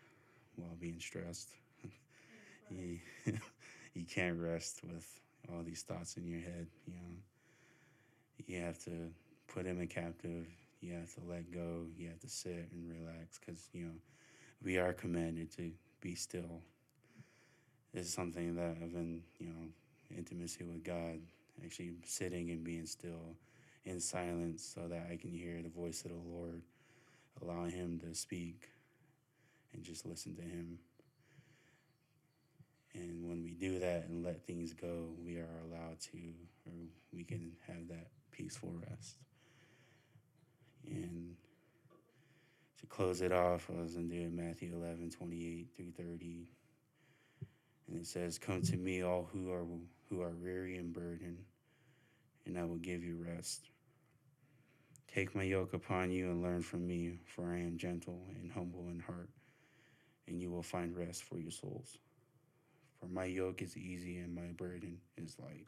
while 0.57 0.76
being 0.79 1.00
stressed. 1.00 1.48
you, 2.70 2.98
you 3.94 4.05
can't 4.05 4.38
rest 4.38 4.83
with 4.85 5.07
all 5.53 5.62
these 5.62 5.83
thoughts 5.83 6.16
in 6.16 6.26
your 6.26 6.40
head. 6.40 6.66
You 6.87 6.94
know, 6.94 7.16
you 8.46 8.61
have 8.61 8.79
to 8.85 9.11
put 9.48 9.64
them 9.64 9.81
in 9.81 9.88
captive. 9.88 10.46
You 10.81 10.95
have 10.95 11.12
to 11.14 11.21
let 11.29 11.51
go. 11.51 11.87
You 11.97 12.09
have 12.09 12.21
to 12.21 12.29
sit 12.29 12.69
and 12.73 12.90
relax 12.90 13.38
because 13.38 13.69
you 13.73 13.85
know 13.87 13.93
we 14.62 14.79
are 14.79 14.93
commanded 14.93 15.55
to 15.57 15.71
be 16.01 16.14
still. 16.14 16.62
It's 17.93 18.12
something 18.12 18.55
that 18.55 18.77
I've 18.83 18.93
been, 18.93 19.23
you 19.38 19.49
know, 19.49 19.69
intimacy 20.16 20.64
with 20.64 20.85
God 20.85 21.19
actually 21.64 21.93
sitting 22.05 22.51
and 22.51 22.64
being 22.64 22.87
still 22.87 23.37
in 23.85 24.01
silence 24.01 24.62
so 24.75 24.88
that 24.88 25.09
I 25.11 25.16
can 25.16 25.33
hear 25.33 25.61
the 25.62 25.69
voice 25.69 26.05
of 26.05 26.11
the 26.11 26.31
Lord, 26.31 26.62
allowing 27.43 27.71
Him 27.71 28.01
to 28.01 28.14
speak 28.14 28.69
and 29.73 29.83
just 29.83 30.07
listen 30.07 30.35
to 30.37 30.43
Him. 30.43 30.79
And 32.95 33.29
when 33.29 33.43
we 33.43 33.53
do 33.53 33.79
that 33.79 34.07
and 34.09 34.25
let 34.25 34.45
things 34.47 34.73
go, 34.73 35.11
we 35.25 35.37
are 35.37 35.61
allowed 35.64 36.01
to, 36.12 36.19
or 36.66 36.73
we 37.12 37.25
can 37.25 37.53
have 37.66 37.88
that 37.88 38.09
peaceful 38.33 38.75
rest. 38.90 39.16
And 40.87 41.37
to 42.81 42.87
close 42.87 43.21
it 43.21 43.33
off, 43.33 43.69
I 43.71 43.81
was 43.81 43.95
do 43.95 44.31
Matthew 44.33 44.75
11, 44.75 45.11
28 45.11 45.69
through 45.77 45.93
30. 45.93 46.49
And 47.88 48.01
it 48.01 48.07
says, 48.07 48.38
Come 48.38 48.62
to 48.62 48.77
me, 48.77 49.03
all 49.03 49.29
who 49.33 49.53
are 49.53 49.64
who 50.09 50.23
are 50.23 50.35
weary 50.43 50.77
and 50.77 50.93
burdened, 50.93 51.45
and 52.47 52.59
I 52.59 52.64
will 52.64 52.77
give 52.77 53.05
you 53.05 53.16
rest. 53.16 53.71
Take 55.12 55.35
my 55.35 55.43
yoke 55.43 55.73
upon 55.73 56.11
you 56.11 56.31
and 56.31 56.43
learn 56.43 56.62
from 56.62 56.87
me, 56.87 57.19
for 57.27 57.53
I 57.53 57.59
am 57.59 57.77
gentle 57.77 58.23
and 58.40 58.51
humble 58.51 58.88
in 58.90 59.01
heart, 59.01 59.29
and 60.29 60.40
you 60.40 60.51
will 60.51 60.62
find 60.62 60.97
rest 60.97 61.25
for 61.25 61.38
your 61.38 61.51
souls. 61.51 61.99
For 63.01 63.07
my 63.07 63.25
yoke 63.25 63.62
is 63.62 63.77
easy 63.77 64.19
and 64.19 64.35
my 64.35 64.53
burden 64.57 64.99
is 65.16 65.37
light. 65.38 65.66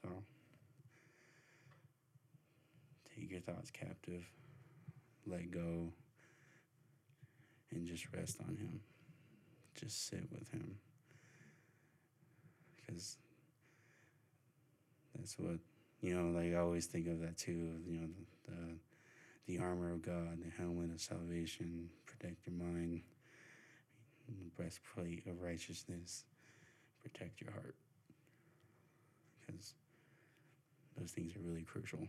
So, 0.00 0.08
take 3.14 3.30
your 3.30 3.40
thoughts 3.40 3.70
captive, 3.70 4.24
let 5.26 5.50
go, 5.50 5.92
and 7.70 7.86
just 7.86 8.06
rest 8.12 8.38
on 8.40 8.56
Him. 8.56 8.80
Just 9.74 10.08
sit 10.08 10.28
with 10.32 10.50
Him. 10.50 10.76
Because 12.76 13.16
that's 15.16 15.38
what, 15.38 15.58
you 16.00 16.14
know, 16.14 16.38
like 16.38 16.54
I 16.54 16.58
always 16.58 16.86
think 16.86 17.06
of 17.08 17.20
that 17.20 17.36
too, 17.36 17.80
you 17.86 18.00
know, 18.00 18.08
the, 18.48 18.74
the 19.46 19.58
armor 19.58 19.92
of 19.92 20.02
God, 20.02 20.38
the 20.44 20.50
helmet 20.56 20.90
of 20.92 21.00
salvation, 21.00 21.88
protect 22.06 22.46
your 22.46 22.56
mind, 22.56 23.00
the 24.28 24.50
breastplate 24.56 25.26
of 25.26 25.40
righteousness, 25.42 26.24
protect 27.02 27.40
your 27.40 27.50
heart. 27.52 27.74
Because 29.40 29.74
those 30.96 31.10
things 31.10 31.34
are 31.36 31.40
really 31.40 31.62
crucial. 31.62 32.06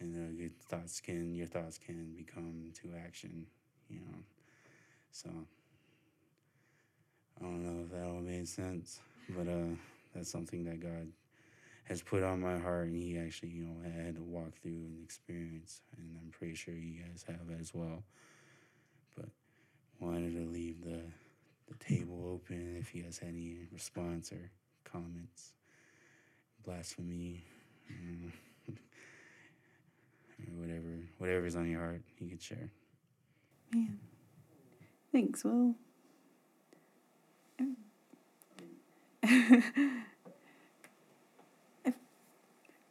And 0.00 0.14
uh, 0.14 0.40
your 0.40 0.50
thoughts 0.68 1.00
can, 1.00 1.34
your 1.34 1.46
thoughts 1.46 1.78
can 1.78 2.14
become 2.16 2.72
to 2.82 2.90
action, 3.04 3.46
you 3.88 4.00
know. 4.00 4.18
So 5.10 5.30
I 7.40 7.44
don't 7.44 7.64
know 7.64 7.84
if 7.84 7.90
that 7.90 8.06
all 8.06 8.20
made 8.20 8.48
sense, 8.48 9.00
but 9.30 9.48
uh, 9.48 9.74
that's 10.14 10.30
something 10.30 10.64
that 10.64 10.80
God 10.80 11.08
has 11.84 12.02
put 12.02 12.22
on 12.22 12.40
my 12.40 12.58
heart, 12.58 12.88
and 12.88 12.96
He 12.96 13.18
actually, 13.18 13.50
you 13.50 13.64
know, 13.64 13.90
had 14.04 14.16
to 14.16 14.22
walk 14.22 14.52
through 14.62 14.72
and 14.72 15.02
experience, 15.04 15.80
and 15.96 16.18
I'm 16.22 16.30
pretty 16.30 16.54
sure 16.54 16.74
you 16.74 17.00
guys 17.02 17.24
have 17.26 17.58
as 17.58 17.74
well. 17.74 18.02
But 19.16 19.28
wanted 19.98 20.34
to 20.34 20.50
leave 20.52 20.84
the 20.84 21.00
the 21.68 21.84
table 21.84 22.30
open 22.32 22.76
if 22.80 22.94
you 22.94 23.02
guys 23.02 23.18
had 23.18 23.30
any 23.30 23.58
response 23.72 24.32
or 24.32 24.50
comments, 24.84 25.52
blasphemy, 26.64 27.44
or 27.90 28.32
whatever, 30.56 30.98
whatever's 31.18 31.56
on 31.56 31.68
your 31.68 31.80
heart, 31.80 32.02
you 32.18 32.28
could 32.28 32.42
share. 32.42 32.70
Man. 33.72 33.98
Thanks, 35.12 35.44
Will. 35.44 35.74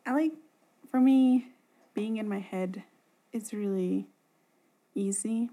I 0.05 0.13
like, 0.13 0.33
for 0.89 0.99
me, 0.99 1.47
being 1.93 2.17
in 2.17 2.29
my 2.29 2.39
head 2.39 2.83
is 3.33 3.53
really 3.53 4.07
easy 4.95 5.49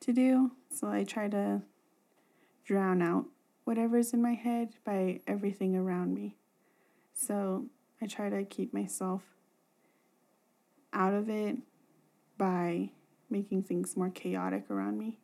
to 0.00 0.12
do. 0.12 0.52
So 0.70 0.88
I 0.88 1.04
try 1.04 1.28
to 1.28 1.62
drown 2.64 3.02
out 3.02 3.26
whatever's 3.64 4.12
in 4.12 4.22
my 4.22 4.34
head 4.34 4.74
by 4.84 5.20
everything 5.26 5.76
around 5.76 6.14
me. 6.14 6.36
So 7.14 7.66
I 8.00 8.06
try 8.06 8.28
to 8.28 8.44
keep 8.44 8.74
myself 8.74 9.22
out 10.96 11.12
of 11.12 11.28
it 11.28 11.58
by 12.38 12.90
making 13.30 13.62
things 13.62 13.96
more 13.96 14.10
chaotic 14.10 14.70
around 14.70 14.98
me. 14.98 15.18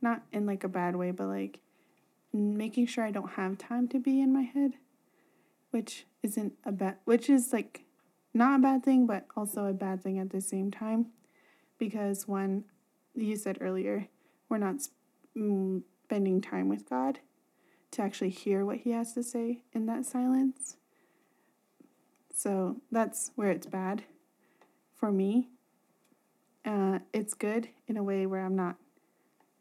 Not 0.00 0.22
in 0.32 0.46
like 0.46 0.64
a 0.64 0.68
bad 0.68 0.96
way, 0.96 1.10
but 1.10 1.26
like 1.26 1.60
making 2.32 2.86
sure 2.86 3.04
I 3.04 3.10
don't 3.10 3.32
have 3.32 3.58
time 3.58 3.88
to 3.88 3.98
be 3.98 4.20
in 4.20 4.32
my 4.32 4.42
head, 4.42 4.74
which 5.70 6.06
isn't 6.22 6.54
a 6.64 6.72
bad, 6.72 6.96
which 7.04 7.28
is 7.28 7.52
like 7.52 7.84
not 8.32 8.60
a 8.60 8.62
bad 8.62 8.84
thing, 8.84 9.06
but 9.06 9.26
also 9.36 9.66
a 9.66 9.72
bad 9.72 10.02
thing 10.02 10.18
at 10.18 10.30
the 10.30 10.40
same 10.40 10.70
time. 10.70 11.06
Because 11.78 12.28
when 12.28 12.64
you 13.14 13.36
said 13.36 13.58
earlier, 13.60 14.08
we're 14.48 14.58
not 14.58 14.76
mm, 15.36 15.82
spending 16.04 16.40
time 16.40 16.68
with 16.68 16.88
God 16.88 17.18
to 17.90 18.02
actually 18.02 18.30
hear 18.30 18.64
what 18.64 18.78
He 18.78 18.92
has 18.92 19.12
to 19.14 19.22
say 19.22 19.64
in 19.72 19.86
that 19.86 20.06
silence. 20.06 20.76
So 22.34 22.76
that's 22.90 23.32
where 23.34 23.50
it's 23.50 23.66
bad 23.66 24.04
for 25.02 25.10
me. 25.10 25.48
Uh, 26.64 27.00
it's 27.12 27.34
good 27.34 27.68
in 27.88 27.96
a 27.96 28.04
way 28.04 28.24
where 28.24 28.44
I'm 28.44 28.54
not 28.54 28.76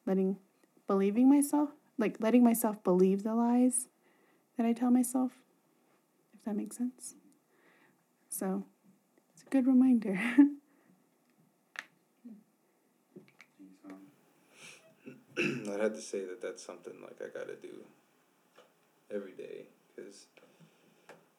letting, 0.06 0.38
believing 0.86 1.28
myself, 1.28 1.70
like 1.98 2.18
letting 2.20 2.44
myself 2.44 2.84
believe 2.84 3.24
the 3.24 3.34
lies 3.34 3.88
that 4.56 4.68
I 4.68 4.74
tell 4.74 4.92
myself, 4.92 5.32
if 6.36 6.46
that 6.46 6.56
makes 6.56 6.78
sense. 6.78 7.16
So 8.30 8.66
it's 9.34 9.42
a 9.42 9.50
good 9.50 9.66
reminder. 9.66 10.14
I'd 15.40 15.80
have 15.80 15.96
to 15.96 16.02
say 16.02 16.24
that 16.24 16.40
that's 16.40 16.64
something 16.64 16.94
like 17.02 17.20
I 17.20 17.36
gotta 17.36 17.56
do 17.56 17.84
every 19.12 19.32
day 19.32 19.66
because 19.96 20.28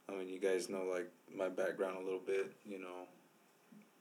I 0.09 0.15
mean 0.15 0.29
you 0.29 0.41
guys 0.41 0.69
know 0.69 0.83
like 0.93 1.09
my 1.33 1.49
background 1.49 1.99
a 1.99 2.05
little 2.05 2.19
bit 2.19 2.53
you 2.67 2.81
know 2.81 3.07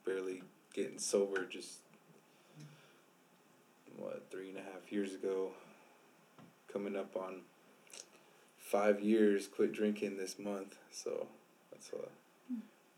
barely 0.05 0.43
getting 0.73 0.97
sober 0.97 1.45
just 1.45 1.79
what 3.97 4.27
three 4.31 4.49
and 4.49 4.57
a 4.57 4.61
half 4.61 4.91
years 4.91 5.13
ago. 5.13 5.51
Coming 6.71 6.95
up 6.95 7.15
on 7.15 7.41
five 8.57 9.01
years 9.01 9.47
quit 9.47 9.73
drinking 9.73 10.15
this 10.15 10.39
month 10.39 10.77
so 10.91 11.27
that's 11.71 11.89
a 11.91 12.53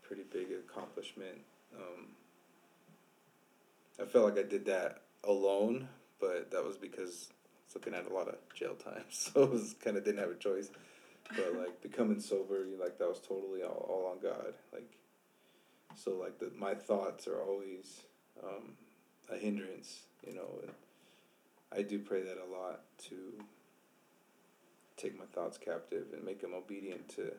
pretty 0.06 0.22
big 0.32 0.46
accomplishment. 0.52 1.40
Um, 1.76 2.06
I 4.00 4.04
felt 4.04 4.24
like 4.24 4.38
I 4.38 4.48
did 4.48 4.66
that 4.66 5.02
alone 5.24 5.88
but 6.20 6.50
that 6.52 6.64
was 6.64 6.76
because 6.76 7.28
I 7.30 7.64
was 7.66 7.74
looking 7.74 7.94
at 7.94 8.08
a 8.08 8.14
lot 8.14 8.28
of 8.28 8.36
jail 8.54 8.74
time 8.74 9.04
so 9.10 9.42
it 9.42 9.50
was 9.50 9.74
kind 9.82 9.96
of 9.96 10.04
didn't 10.04 10.20
have 10.20 10.30
a 10.30 10.36
choice. 10.36 10.70
But 11.36 11.56
like 11.56 11.82
becoming 11.82 12.20
sober 12.20 12.66
like 12.80 12.98
that 12.98 13.08
was 13.08 13.18
totally 13.18 13.62
all, 13.62 13.86
all 13.88 14.12
on 14.12 14.20
God. 14.22 14.54
Like 14.72 14.88
so 15.96 16.16
like 16.16 16.38
the 16.38 16.50
my 16.56 16.74
thoughts 16.74 17.26
are 17.26 17.40
always 17.40 18.02
um, 18.42 18.72
a 19.32 19.36
hindrance 19.36 20.02
you 20.26 20.34
know 20.34 20.60
and 20.62 20.72
I 21.76 21.82
do 21.82 21.98
pray 21.98 22.22
that 22.22 22.36
a 22.38 22.50
lot 22.50 22.80
to 23.08 23.16
take 24.96 25.18
my 25.18 25.24
thoughts 25.26 25.58
captive 25.58 26.06
and 26.12 26.24
make 26.24 26.40
them 26.40 26.54
obedient 26.54 27.08
to 27.10 27.32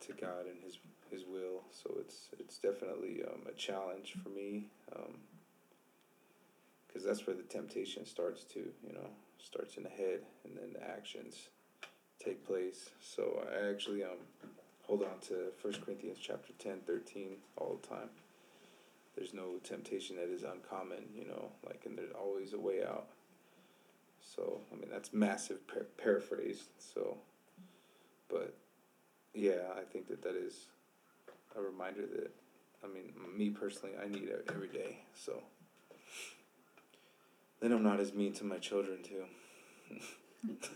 to 0.00 0.12
God 0.12 0.46
and 0.46 0.62
his 0.62 0.78
his 1.10 1.24
will 1.24 1.62
so 1.70 1.96
it's 1.98 2.28
it's 2.38 2.58
definitely 2.58 3.22
um, 3.24 3.42
a 3.48 3.52
challenge 3.52 4.14
for 4.22 4.28
me 4.28 4.68
because 6.86 7.04
that's 7.04 7.26
where 7.26 7.36
the 7.36 7.42
temptation 7.42 8.06
starts 8.06 8.44
to 8.44 8.60
you 8.86 8.92
know 8.92 9.08
starts 9.38 9.76
in 9.76 9.82
the 9.82 9.88
head 9.88 10.20
and 10.44 10.56
then 10.56 10.72
the 10.72 10.82
actions 10.82 11.48
take 12.24 12.46
place. 12.46 12.90
So 13.00 13.44
I 13.52 13.70
actually 13.70 14.02
um 14.02 14.18
hold 14.86 15.02
on 15.02 15.18
to 15.28 15.52
First 15.62 15.84
Corinthians 15.84 16.18
chapter 16.20 16.52
10, 16.58 16.80
13 16.86 17.36
all 17.56 17.78
the 17.80 17.88
time. 17.88 18.10
There's 19.16 19.32
no 19.32 19.58
temptation 19.62 20.16
that 20.16 20.28
is 20.28 20.42
uncommon, 20.42 21.04
you 21.16 21.26
know, 21.26 21.52
like, 21.64 21.82
and 21.86 21.96
there's 21.96 22.12
always 22.12 22.52
a 22.52 22.58
way 22.58 22.82
out. 22.82 23.06
So, 24.20 24.60
I 24.72 24.76
mean, 24.76 24.90
that's 24.90 25.12
massive 25.12 25.66
par- 25.68 25.86
paraphrase. 25.96 26.64
So, 26.78 27.18
but 28.28 28.56
yeah, 29.34 29.72
I 29.76 29.82
think 29.82 30.08
that 30.08 30.22
that 30.22 30.34
is 30.34 30.66
a 31.56 31.62
reminder 31.62 32.02
that, 32.02 32.30
I 32.82 32.88
mean, 32.92 33.12
me 33.36 33.50
personally, 33.50 33.94
I 34.02 34.08
need 34.08 34.24
it 34.24 34.46
every 34.48 34.68
day. 34.68 34.98
So, 35.14 35.42
then 37.60 37.72
I'm 37.72 37.82
not 37.82 38.00
as 38.00 38.12
mean 38.12 38.32
to 38.34 38.44
my 38.44 38.58
children, 38.58 38.98
too. 39.02 39.24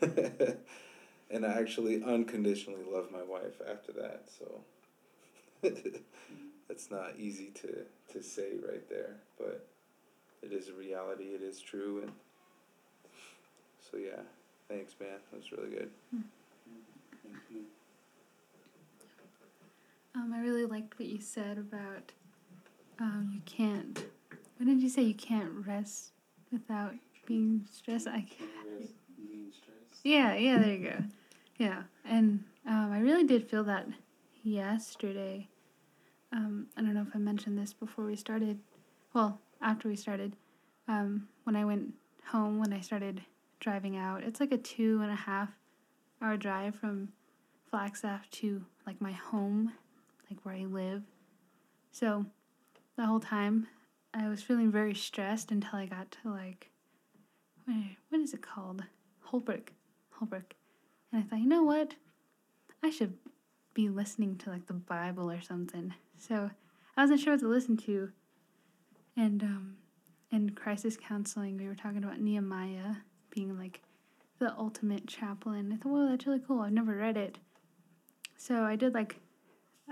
and 1.31 1.45
I 1.45 1.59
actually 1.59 2.03
unconditionally 2.03 2.85
love 2.91 3.11
my 3.12 3.23
wife 3.23 3.61
after 3.71 3.93
that. 3.93 4.29
So 4.38 4.61
that's 6.69 6.91
not 6.91 7.19
easy 7.19 7.51
to 7.62 7.85
to 8.12 8.23
say 8.23 8.53
right 8.67 8.88
there, 8.88 9.17
but 9.38 9.67
it 10.43 10.53
is 10.53 10.69
a 10.69 10.73
reality. 10.73 11.25
It 11.25 11.43
is 11.43 11.61
true, 11.61 12.03
and 12.03 12.12
so 13.91 13.99
yeah. 13.99 14.23
Thanks, 14.69 14.95
man. 15.01 15.09
That 15.31 15.38
was 15.38 15.51
really 15.51 15.71
good. 15.71 15.91
Um, 20.14 20.33
I 20.35 20.41
really 20.41 20.67
liked 20.67 20.99
what 20.99 21.09
you 21.09 21.21
said 21.21 21.57
about 21.57 22.12
um, 23.01 23.31
you 23.33 23.41
can't. 23.47 24.05
What 24.59 24.67
did 24.67 24.83
you 24.83 24.91
say? 24.91 25.03
You 25.03 25.14
can't 25.14 25.67
rest 25.67 26.11
without 26.53 26.95
being 27.25 27.67
stressed. 27.73 28.09
I 28.09 28.27
can't. 28.38 28.91
Yeah, 30.05 30.35
yeah, 30.35 30.59
there 30.59 30.75
you 30.75 30.91
go. 30.91 30.97
Yeah, 31.59 31.83
and 32.05 32.45
um, 32.67 32.93
I 32.93 33.01
really 33.01 33.25
did 33.25 33.49
feel 33.49 33.65
that 33.65 33.87
yesterday. 34.43 35.49
Um, 36.33 36.67
I 36.77 36.83
don't 36.83 36.95
know 36.95 37.05
if 37.09 37.15
I 37.15 37.19
mentioned 37.19 37.59
this 37.59 37.73
before 37.73 38.05
we 38.05 38.17
started. 38.17 38.61
Well, 39.15 39.41
after 39.61 39.89
we 39.89 39.97
started, 39.97 40.37
um, 40.87 41.29
when 41.45 41.57
I 41.57 41.65
went 41.65 41.95
home, 42.27 42.59
when 42.59 42.73
I 42.73 42.81
started 42.81 43.23
driving 43.61 43.97
out, 43.97 44.23
it's 44.23 44.41
like 44.41 44.53
a 44.53 44.59
two 44.59 45.01
and 45.03 45.11
a 45.11 45.17
half 45.17 45.51
hour 46.23 46.37
drive 46.37 46.75
from 46.75 47.09
Flagstaff 47.71 48.29
to 48.31 48.65
like 48.87 49.01
my 49.01 49.13
home, 49.13 49.73
like 50.31 50.41
where 50.45 50.55
I 50.55 50.65
live. 50.65 51.03
So 51.91 52.27
the 52.97 53.07
whole 53.07 53.21
time 53.21 53.67
I 54.15 54.29
was 54.29 54.43
feeling 54.43 54.71
very 54.71 54.95
stressed 54.95 55.51
until 55.51 55.79
I 55.79 55.87
got 55.87 56.11
to 56.23 56.31
like, 56.31 56.71
what 58.09 58.21
is 58.21 58.33
it 58.33 58.43
called? 58.43 58.85
Holbrook. 59.23 59.73
Holbrook. 60.19 60.55
And 61.13 61.23
I 61.23 61.27
thought, 61.27 61.41
you 61.41 61.49
know 61.49 61.63
what? 61.63 61.95
I 62.83 62.91
should 62.91 63.15
be 63.75 63.89
listening 63.89 64.37
to 64.39 64.51
like 64.51 64.67
the 64.67 64.75
Bible 64.75 65.31
or 65.31 65.41
something. 65.41 65.95
So 66.17 66.51
I 66.97 67.03
wasn't 67.03 67.21
sure 67.21 67.35
what 67.35 67.41
to 67.41 67.49
listen 67.49 67.77
to. 67.79 68.11
And 69.17 69.43
um, 69.43 69.77
in 70.31 70.51
crisis 70.51 70.97
counseling, 70.97 71.57
we 71.57 71.67
were 71.67 71.75
talking 71.75 72.03
about 72.03 72.21
Nehemiah 72.21 72.97
being 73.31 73.57
like 73.59 73.81
the 74.39 74.55
ultimate 74.57 75.07
chaplain. 75.07 75.73
I 75.73 75.77
thought, 75.77 75.93
well, 75.93 76.09
that's 76.09 76.27
really 76.27 76.43
cool. 76.47 76.61
I've 76.61 76.73
never 76.73 76.95
read 76.95 77.17
it. 77.17 77.39
So 78.37 78.63
I 78.63 78.77
did 78.77 78.95
like, 78.95 79.17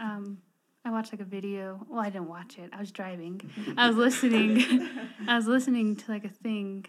um, 0.00 0.38
I 0.84 0.90
watched 0.90 1.12
like 1.12 1.20
a 1.20 1.24
video. 1.24 1.84
Well, 1.88 2.00
I 2.00 2.10
didn't 2.10 2.28
watch 2.28 2.58
it. 2.58 2.70
I 2.72 2.78
was 2.78 2.92
driving. 2.92 3.40
I 3.76 3.88
was 3.88 3.96
listening. 3.96 4.88
I 5.28 5.36
was 5.36 5.46
listening 5.46 5.96
to 5.96 6.10
like 6.10 6.24
a 6.24 6.28
thing 6.28 6.86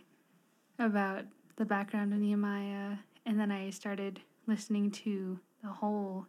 about 0.78 1.26
the 1.56 1.66
background 1.66 2.14
of 2.14 2.20
Nehemiah 2.20 2.98
and 3.28 3.38
then 3.38 3.52
I 3.52 3.70
started 3.70 4.22
listening 4.48 4.90
to 4.92 5.38
the 5.62 5.70
whole 5.70 6.26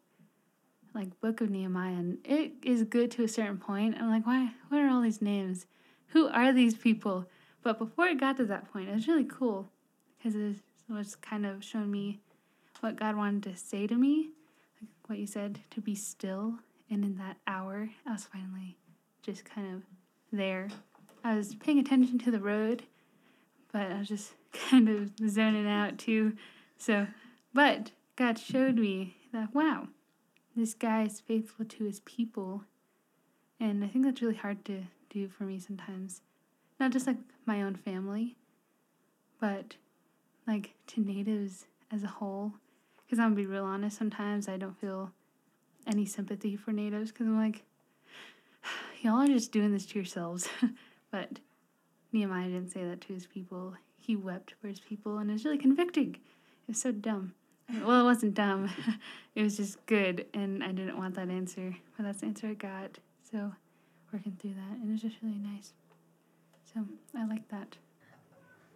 like 0.95 1.21
book 1.21 1.41
of 1.41 1.49
Nehemiah 1.49 1.95
and 1.95 2.19
it 2.25 2.53
is 2.63 2.83
good 2.83 3.13
to 3.13 3.25
a 3.25 3.29
certain 3.29 3.57
point. 3.57 3.97
I'm 3.99 4.11
like, 4.11 4.27
why 4.27 4.51
what 4.69 4.81
are 4.81 4.91
all 4.91 5.01
these 5.01 5.23
names? 5.23 5.67
Who 6.09 6.27
are 6.29 6.53
these 6.53 6.75
people? 6.75 7.27
But 7.63 7.79
before 7.79 8.07
it 8.07 8.19
got 8.19 8.37
to 8.39 8.45
that 8.47 8.73
point, 8.73 8.89
it 8.89 8.95
was 8.95 9.07
really 9.07 9.25
cool 9.25 9.69
because 10.17 10.35
it 10.35 10.57
was 10.89 11.15
kind 11.15 11.47
of 11.47 11.63
showing 11.63 11.91
me 11.91 12.19
what 12.81 12.97
God 12.97 13.17
wanted 13.17 13.45
to 13.45 13.57
say 13.57 13.87
to 13.87 13.95
me, 13.95 14.31
like 14.81 14.91
what 15.07 15.19
you 15.19 15.27
said, 15.27 15.61
to 15.71 15.81
be 15.81 15.95
still. 15.95 16.55
And 16.91 17.05
in 17.05 17.19
that 17.19 17.37
hour, 17.47 17.91
I 18.07 18.13
was 18.13 18.25
finally 18.25 18.77
just 19.23 19.45
kind 19.45 19.75
of 19.75 19.83
there. 20.33 20.69
I 21.23 21.37
was 21.37 21.55
paying 21.55 21.79
attention 21.79 22.19
to 22.21 22.31
the 22.31 22.41
road, 22.41 22.85
but 23.73 23.83
I 23.93 23.99
was 23.99 24.09
just 24.09 24.33
kind 24.71 24.89
of 24.89 25.13
zoning 25.29 25.69
out 25.69 25.99
too. 25.99 26.33
So, 26.79 27.09
but 27.53 27.91
God 28.17 28.39
showed 28.39 28.77
me 28.77 29.17
that, 29.33 29.55
wow, 29.55 29.89
this 30.57 30.75
guy 30.75 31.03
is 31.03 31.21
faithful 31.21 31.65
to 31.65 31.85
his 31.85 32.01
people. 32.01 32.65
And 33.61 33.85
I 33.85 33.89
think 33.89 34.05
that's 34.05 34.23
really 34.23 34.37
hard 34.37 34.65
to 34.67 34.85
do 35.11 35.29
for 35.29 35.45
me 35.45 35.59
sometimes. 35.59 36.23
Not 36.79 36.93
just 36.93 37.07
like 37.07 37.17
my 37.47 37.63
own 37.63 37.75
family, 37.75 38.37
but 39.41 39.77
like 40.47 40.75
to 40.89 41.01
natives 41.01 41.67
as 41.93 42.05
a 42.05 42.09
whole. 42.09 42.55
Because 43.05 43.19
I'm 43.19 43.31
gonna 43.31 43.37
be 43.37 43.47
real 43.47 43.65
honest, 43.65 43.99
sometimes 43.99 44.49
I 44.49 44.57
don't 44.57 44.79
feel 44.81 45.13
any 45.87 46.07
sympathy 46.07 46.57
for 46.57 46.73
natives 46.73 47.11
because 47.11 47.27
I'm 47.27 47.39
like, 47.39 47.65
y'all 49.03 49.23
are 49.23 49.27
just 49.27 49.51
doing 49.51 49.73
this 49.73 49.87
to 49.87 49.99
yourselves. 49.99 50.49
but 51.11 51.41
Nehemiah 52.13 52.49
didn't 52.49 52.71
say 52.71 52.85
that 52.85 53.01
to 53.03 53.15
his 53.15 53.27
people. 53.27 53.75
He 53.97 54.15
wept 54.17 54.55
for 54.61 54.69
his 54.69 54.81
people, 54.81 55.19
and 55.19 55.31
it's 55.31 55.45
really 55.45 55.59
convicting. 55.59 56.17
Was 56.69 56.83
so 56.83 56.93
dumb. 56.93 57.33
Well, 57.83 58.03
it 58.03 58.05
wasn't 58.05 58.35
dumb. 58.35 58.71
it 59.35 59.43
was 59.43 59.57
just 59.57 59.85
good, 59.87 60.27
and 60.35 60.63
I 60.63 60.73
didn't 60.73 60.99
want 60.99 61.15
that 61.15 61.31
answer, 61.31 61.75
but 61.97 62.05
that's 62.05 62.21
the 62.21 62.27
answer 62.27 62.49
I 62.49 62.55
got. 62.55 62.99
So, 63.31 63.53
working 64.13 64.37
through 64.39 64.53
that, 64.53 64.79
and 64.79 64.89
it 64.89 64.93
was 64.93 65.01
just 65.01 65.17
really 65.23 65.39
nice. 65.39 65.73
So 66.75 66.85
I 67.17 67.25
like 67.25 67.49
that. 67.49 67.79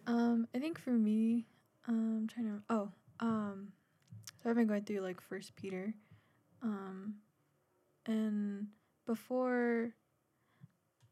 Um, 0.07 0.47
I 0.55 0.59
think 0.59 0.79
for 0.79 0.89
me, 0.89 1.45
um, 1.87 2.21
I'm 2.21 2.27
trying 2.27 2.47
to. 2.47 2.63
Oh, 2.67 2.89
um, 3.19 3.67
so 4.41 4.49
I've 4.49 4.55
been 4.55 4.65
going 4.65 4.83
through 4.83 5.01
like 5.01 5.21
First 5.21 5.55
Peter, 5.55 5.93
um, 6.63 7.15
and 8.07 8.69
before, 9.05 9.91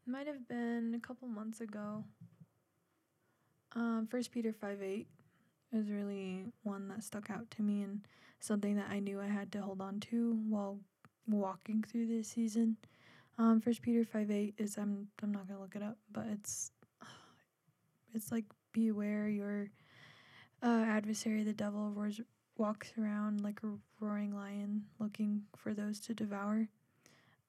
might 0.07 0.25
have 0.25 0.47
been 0.47 0.93
a 0.95 0.99
couple 0.99 1.27
months 1.27 1.61
ago. 1.61 2.03
Um, 3.75 4.07
First 4.09 4.32
Peter 4.32 4.51
five 4.51 4.82
eight 4.82 5.07
is 5.74 5.89
really 5.89 6.45
one 6.63 6.88
that 6.89 7.03
stuck 7.03 7.30
out 7.30 7.49
to 7.51 7.61
me 7.61 7.82
and 7.82 8.01
something 8.39 8.76
that 8.76 8.88
I 8.89 8.99
knew 8.99 9.19
I 9.19 9.28
had 9.28 9.51
to 9.53 9.61
hold 9.61 9.82
on 9.82 9.99
to 10.11 10.34
while 10.47 10.80
walking 11.28 11.84
through 11.84 12.07
this 12.07 12.28
season. 12.28 12.78
Um, 13.38 13.61
First 13.61 13.82
Peter 13.82 14.03
five 14.03 14.30
eight 14.30 14.55
is 14.57 14.78
I'm 14.78 15.07
I'm 15.24 15.32
not 15.32 15.47
gonna 15.47 15.61
look 15.61 15.76
it 15.76 15.84
up, 15.84 15.97
but 16.11 16.26
it's 16.32 16.72
it's 18.13 18.32
like 18.32 18.45
beware 18.74 19.28
your 19.28 19.69
uh, 20.63 20.86
adversary, 20.88 21.43
the 21.43 21.53
devil, 21.53 21.91
roars, 21.91 22.22
walks 22.57 22.93
around 22.99 23.41
like 23.41 23.59
a 23.63 23.69
roaring 23.99 24.36
lion, 24.36 24.84
looking 24.99 25.43
for 25.55 25.74
those 25.74 25.99
to 26.01 26.13
devour. 26.13 26.67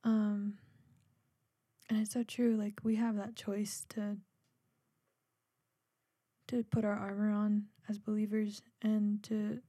Um, 0.04 0.54
and 1.88 2.00
it's 2.00 2.12
so 2.12 2.22
true. 2.22 2.56
Like 2.56 2.80
we 2.82 2.96
have 2.96 3.16
that 3.16 3.36
choice 3.36 3.84
to 3.90 4.16
to 6.48 6.64
put 6.64 6.84
our 6.84 6.96
armor 6.96 7.30
on 7.30 7.64
as 7.88 7.98
believers 7.98 8.62
and 8.82 9.22
to 9.24 9.60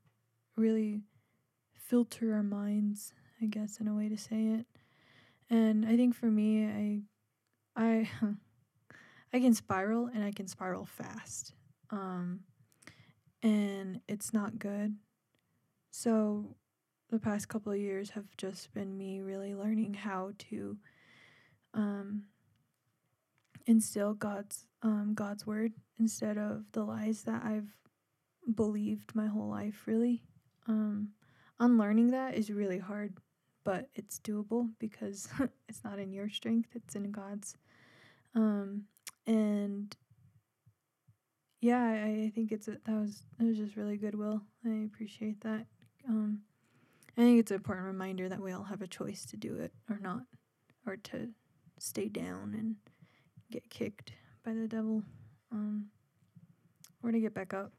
really 0.56 1.02
filter 1.76 2.34
our 2.34 2.44
minds, 2.44 3.14
I 3.42 3.46
guess, 3.46 3.78
in 3.80 3.88
a 3.88 3.96
way 3.96 4.10
to 4.10 4.18
say 4.18 4.46
it. 4.48 4.66
And 5.50 5.86
I 5.86 5.96
think 5.96 6.16
for 6.16 6.28
me, 6.28 6.66
I, 6.66 7.82
I, 7.82 8.10
I 9.34 9.40
can 9.40 9.54
spiral 9.54 10.10
and 10.14 10.24
I 10.24 10.32
can 10.32 10.48
spiral 10.48 10.86
fast. 10.86 11.54
Um, 11.90 12.42
and 13.42 14.00
it's 14.08 14.34
not 14.34 14.58
good. 14.58 14.96
So 15.92 16.56
the 17.10 17.20
past 17.20 17.50
couple 17.50 17.72
of 17.72 17.78
years 17.78 18.12
have 18.12 18.36
just 18.38 18.74
been 18.74 18.98
me 18.98 19.22
really 19.22 19.54
learning 19.54 19.94
how 19.94 20.32
to 20.50 20.78
um, 21.74 22.24
instill 23.66 24.14
God's 24.14 24.66
um, 24.82 25.14
God's 25.14 25.48
word 25.48 25.74
instead 26.00 26.38
of 26.38 26.66
the 26.74 26.84
lies 26.84 27.24
that 27.24 27.44
I've 27.44 27.70
believed 28.54 29.16
my 29.16 29.28
whole 29.28 29.50
life. 29.50 29.84
Really, 29.86 30.24
um, 30.68 31.10
unlearning 31.60 32.12
that 32.12 32.36
is 32.36 32.52
really 32.52 32.80
hard, 32.80 33.18
but 33.64 33.90
it's 33.96 34.20
doable 34.20 34.70
because 34.80 35.30
it's 35.70 35.84
not 35.84 36.00
in 36.00 36.12
your 36.12 36.30
strength; 36.30 36.70
it's 36.76 36.96
in 36.96 37.12
God's. 37.12 37.56
Um, 38.36 38.86
and 39.26 39.96
yeah, 41.62 41.82
I, 41.82 42.26
I 42.26 42.32
think 42.34 42.52
it's 42.52 42.68
a, 42.68 42.72
that 42.72 43.00
was 43.00 43.24
that 43.38 43.48
was 43.48 43.58
just 43.58 43.78
really 43.78 43.98
good 43.98 44.16
Will. 44.16 44.42
I 44.66 44.86
appreciate 44.86 45.42
that. 45.42 45.66
Um, 46.08 46.42
I 47.18 47.22
think 47.22 47.40
it's 47.40 47.52
an 47.52 47.58
important 47.58 47.88
reminder 47.88 48.28
that 48.28 48.42
we 48.42 48.52
all 48.52 48.64
have 48.64 48.82
a 48.82 48.88
choice 48.88 49.24
to 49.28 49.38
do 49.38 49.56
it 49.56 49.72
or 49.90 50.00
not, 50.02 50.24
or 50.86 50.98
to 50.98 51.30
stay 51.78 52.10
down 52.10 52.56
and 52.58 52.76
get 53.54 53.70
kicked 53.70 54.12
by 54.44 54.52
the 54.52 54.68
devil, 54.68 55.04
um, 55.52 55.86
or 57.04 57.12
to 57.12 57.20
get 57.20 57.36
back 57.36 57.54
up. 57.54 57.72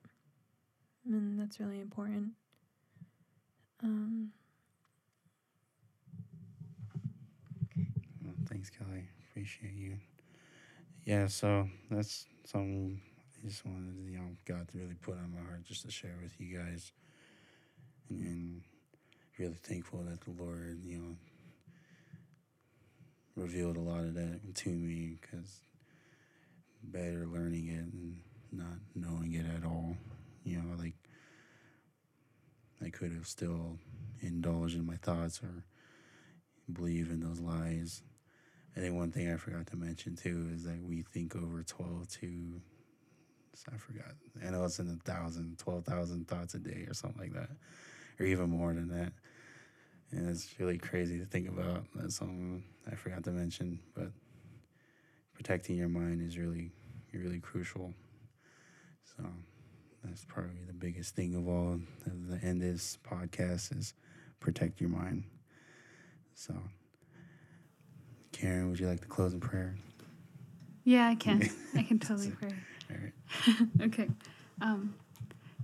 And 1.04 1.38
that's 1.38 1.58
really 1.58 1.80
important. 1.80 2.30
Um, 3.82 4.30
Well, 8.24 8.34
thanks, 8.48 8.70
Kelly. 8.70 9.08
Appreciate 9.30 9.74
you. 9.74 9.96
Yeah, 11.04 11.26
so 11.26 11.68
that's 11.90 12.26
something 12.44 13.00
I 13.42 13.46
just 13.48 13.66
wanted, 13.66 13.96
you 14.08 14.18
know, 14.18 14.28
God 14.46 14.68
to 14.68 14.78
really 14.78 14.94
put 14.94 15.14
on 15.14 15.34
my 15.34 15.40
heart 15.40 15.64
just 15.64 15.84
to 15.84 15.90
share 15.90 16.14
with 16.22 16.40
you 16.40 16.56
guys. 16.56 16.92
And, 18.08 18.24
and 18.24 18.62
really 19.38 19.58
thankful 19.62 20.04
that 20.04 20.20
the 20.20 20.42
Lord, 20.42 20.78
you 20.84 20.98
know, 20.98 21.16
revealed 23.36 23.76
a 23.76 23.80
lot 23.80 24.00
of 24.00 24.14
that 24.14 24.54
to 24.54 24.70
me 24.70 25.18
because 25.20 25.60
better 26.82 27.26
learning 27.26 27.68
it 27.68 27.92
and 27.92 28.16
not 28.52 28.78
knowing 28.94 29.32
it 29.32 29.46
at 29.56 29.64
all. 29.64 29.96
You 30.44 30.58
know, 30.58 30.76
like 30.78 30.94
I 32.84 32.90
could 32.90 33.12
have 33.12 33.26
still 33.26 33.78
indulged 34.20 34.76
in 34.76 34.86
my 34.86 34.96
thoughts 34.96 35.40
or 35.42 35.64
believe 36.72 37.10
in 37.10 37.20
those 37.20 37.40
lies. 37.40 38.02
I 38.76 38.80
think 38.80 38.94
one 38.94 39.12
thing 39.12 39.32
I 39.32 39.36
forgot 39.36 39.66
to 39.68 39.76
mention 39.76 40.16
too 40.16 40.50
is 40.52 40.64
that 40.64 40.82
we 40.82 41.02
think 41.02 41.36
over 41.36 41.62
12 41.62 42.08
to, 42.20 42.60
I 43.72 43.76
forgot, 43.76 44.12
I 44.44 44.50
know 44.50 44.64
it's 44.64 44.80
in 44.80 44.88
a 44.88 45.10
thousand, 45.10 45.58
12,000 45.58 46.26
thoughts 46.26 46.54
a 46.54 46.58
day 46.58 46.84
or 46.88 46.94
something 46.94 47.20
like 47.20 47.34
that, 47.34 47.50
or 48.18 48.26
even 48.26 48.50
more 48.50 48.74
than 48.74 48.88
that. 48.88 49.12
And 50.10 50.28
it's 50.28 50.54
really 50.58 50.78
crazy 50.78 51.18
to 51.18 51.24
think 51.24 51.48
about. 51.48 51.84
That's 51.94 52.16
something 52.16 52.62
I 52.90 52.94
forgot 52.94 53.24
to 53.24 53.30
mention, 53.30 53.80
but 53.94 54.10
protecting 55.34 55.76
your 55.76 55.88
mind 55.88 56.22
is 56.22 56.38
really, 56.38 56.70
really 57.12 57.40
crucial. 57.40 57.92
So 59.16 59.24
that's 60.04 60.24
probably 60.24 60.64
the 60.66 60.72
biggest 60.72 61.14
thing 61.16 61.34
of 61.34 61.48
all. 61.48 61.80
The 62.06 62.38
end 62.46 62.62
of 62.62 62.72
this 62.72 62.98
podcast 63.08 63.76
is 63.76 63.94
protect 64.40 64.80
your 64.80 64.90
mind. 64.90 65.24
So, 66.34 66.54
Karen, 68.32 68.70
would 68.70 68.78
you 68.78 68.88
like 68.88 69.00
to 69.00 69.08
close 69.08 69.32
in 69.32 69.40
prayer? 69.40 69.76
Yeah, 70.84 71.08
I 71.08 71.14
can. 71.14 71.48
I 71.74 71.82
can 71.82 71.98
totally 71.98 72.30
pray. 72.30 72.54
All 72.90 72.96
right. 73.02 73.82
okay. 73.86 74.08
Um, 74.60 74.94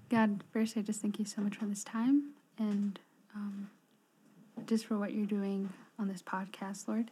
God, 0.09 0.43
first, 0.53 0.77
I 0.77 0.83
just 0.83 1.01
thank 1.01 1.19
you 1.19 1.25
so 1.25 1.41
much 1.41 1.57
for 1.57 1.67
this 1.67 1.85
time 1.85 2.31
and 2.59 2.99
um, 3.35 3.71
just 4.67 4.87
for 4.87 4.99
what 4.99 5.13
you're 5.13 5.27
doing 5.27 5.73
on 5.99 6.09
this 6.09 6.23
podcast, 6.23 6.89
Lord. 6.89 7.11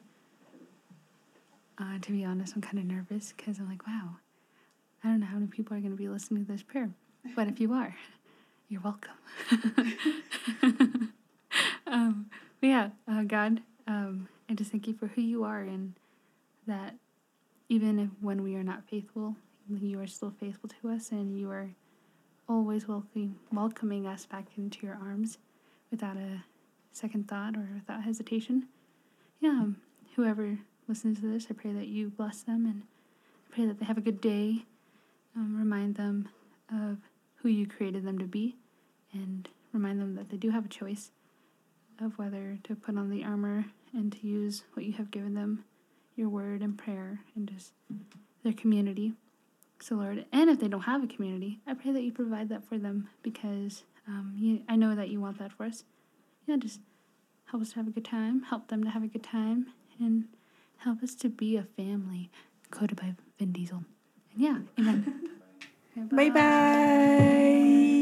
Uh, 1.78 1.99
to 2.01 2.12
be 2.12 2.24
honest, 2.24 2.55
I'm 2.57 2.62
kind 2.62 2.78
of 2.78 2.84
nervous 2.84 3.32
because 3.36 3.59
I'm 3.59 3.68
like, 3.68 3.86
wow, 3.86 4.16
I 5.05 5.09
don't 5.09 5.20
know 5.20 5.26
how 5.26 5.34
many 5.34 5.46
people 5.46 5.76
are 5.76 5.80
going 5.80 5.92
to 5.92 5.96
be 5.96 6.09
listening 6.09 6.44
to 6.44 6.53
this 6.53 6.62
prayer. 6.62 6.90
But 7.36 7.49
if 7.49 7.61
you 7.61 7.72
are, 7.72 7.94
you're 8.68 8.80
welcome. 8.80 9.12
um, 11.86 12.30
but 12.61 12.66
yeah, 12.66 12.90
uh, 13.07 13.22
God, 13.22 13.61
um, 13.86 14.28
I 14.49 14.55
just 14.55 14.70
thank 14.70 14.88
you 14.88 14.94
for 14.94 15.07
who 15.09 15.20
you 15.22 15.44
are 15.44 15.61
and 15.61 15.94
that 16.66 16.94
even 17.68 17.99
if 17.99 18.09
when 18.20 18.42
we 18.42 18.57
are 18.57 18.64
not 18.64 18.84
faithful, 18.88 19.36
you 19.68 20.01
are 20.01 20.07
still 20.07 20.32
faithful 20.40 20.70
to 20.82 20.90
us 20.90 21.11
and 21.12 21.38
you 21.38 21.51
are 21.51 21.70
always 22.49 22.88
welcoming, 22.88 23.36
welcoming 23.53 24.07
us 24.07 24.26
back 24.26 24.46
into 24.57 24.84
your 24.86 24.99
arms 25.01 25.38
without 25.90 26.16
a 26.16 26.42
second 26.99 27.28
thought 27.28 27.57
or 27.57 27.68
without 27.74 28.03
hesitation. 28.03 28.66
Yeah, 29.40 29.51
um, 29.51 29.76
whoever 30.16 30.59
listens 30.88 31.20
to 31.20 31.26
this, 31.26 31.46
I 31.51 31.55
pray 31.55 31.72
that 31.72 31.86
you 31.86 32.11
bless 32.11 32.42
them 32.42 32.66
and 32.66 32.82
I 33.51 33.55
pray 33.55 33.66
that 33.66 33.78
they 33.78 33.86
have 33.86 33.99
a 33.99 34.03
good 34.03 34.20
day. 34.20 34.64
Um, 35.36 35.57
remind 35.57 35.94
them 35.94 36.28
of 36.72 36.99
who 37.36 37.49
you 37.49 37.66
created 37.66 38.05
them 38.05 38.18
to 38.18 38.24
be 38.24 38.57
and 39.12 39.49
remind 39.72 40.01
them 40.01 40.16
that 40.16 40.30
they 40.30 40.36
do 40.36 40.51
have 40.51 40.64
a 40.64 40.68
choice 40.68 41.11
of 42.01 42.18
whether 42.18 42.59
to 42.64 42.74
put 42.74 42.96
on 42.96 43.11
the 43.11 43.24
armor 43.24 43.66
and 43.92 44.12
to 44.12 44.26
use 44.26 44.64
what 44.74 44.84
you 44.84 44.92
have 44.94 45.11
given 45.11 45.34
them, 45.34 45.64
your 46.16 46.28
word 46.28 46.62
and 46.62 46.76
prayer, 46.76 47.20
and 47.36 47.49
just 47.49 47.72
their 48.42 48.53
community. 48.53 49.12
So, 49.80 49.94
Lord, 49.96 50.24
and 50.32 50.51
if 50.51 50.59
they 50.59 50.68
don't 50.68 50.80
have 50.82 51.05
a 51.05 51.07
community, 51.07 51.61
I 51.66 51.74
pray 51.74 51.92
that 51.92 52.03
you 52.03 52.12
provide 52.12 52.49
that 52.49 52.64
for 52.64 52.78
them 52.78 53.09
because 53.22 53.84
um, 54.09 54.34
you, 54.36 54.62
I 54.68 54.76
know 54.76 54.94
that 54.96 55.09
you 55.09 55.20
want 55.20 55.38
that 55.38 55.53
for 55.53 55.64
us. 55.64 55.84
Yeah, 56.46 56.57
just 56.57 56.80
help 57.51 57.62
us 57.62 57.70
to 57.70 57.76
have 57.76 57.88
a 57.88 57.90
good 57.90 58.05
time, 58.05 58.42
help 58.42 58.68
them 58.68 58.84
to 58.84 58.90
have 58.90 59.03
a 59.03 59.09
good 59.09 59.22
time, 59.22 59.66
and 59.99 60.24
help 60.78 61.03
us 61.03 61.14
to 61.16 61.28
be 61.28 61.57
a 61.57 61.62
family 61.62 62.30
coded 62.70 63.01
by 63.01 63.14
Vin 63.38 63.53
Diesel. 63.53 63.84
And 64.32 64.42
yeah, 64.42 64.59
amen. 64.78 65.30
Bye 66.11 66.30
bye. 66.30 67.94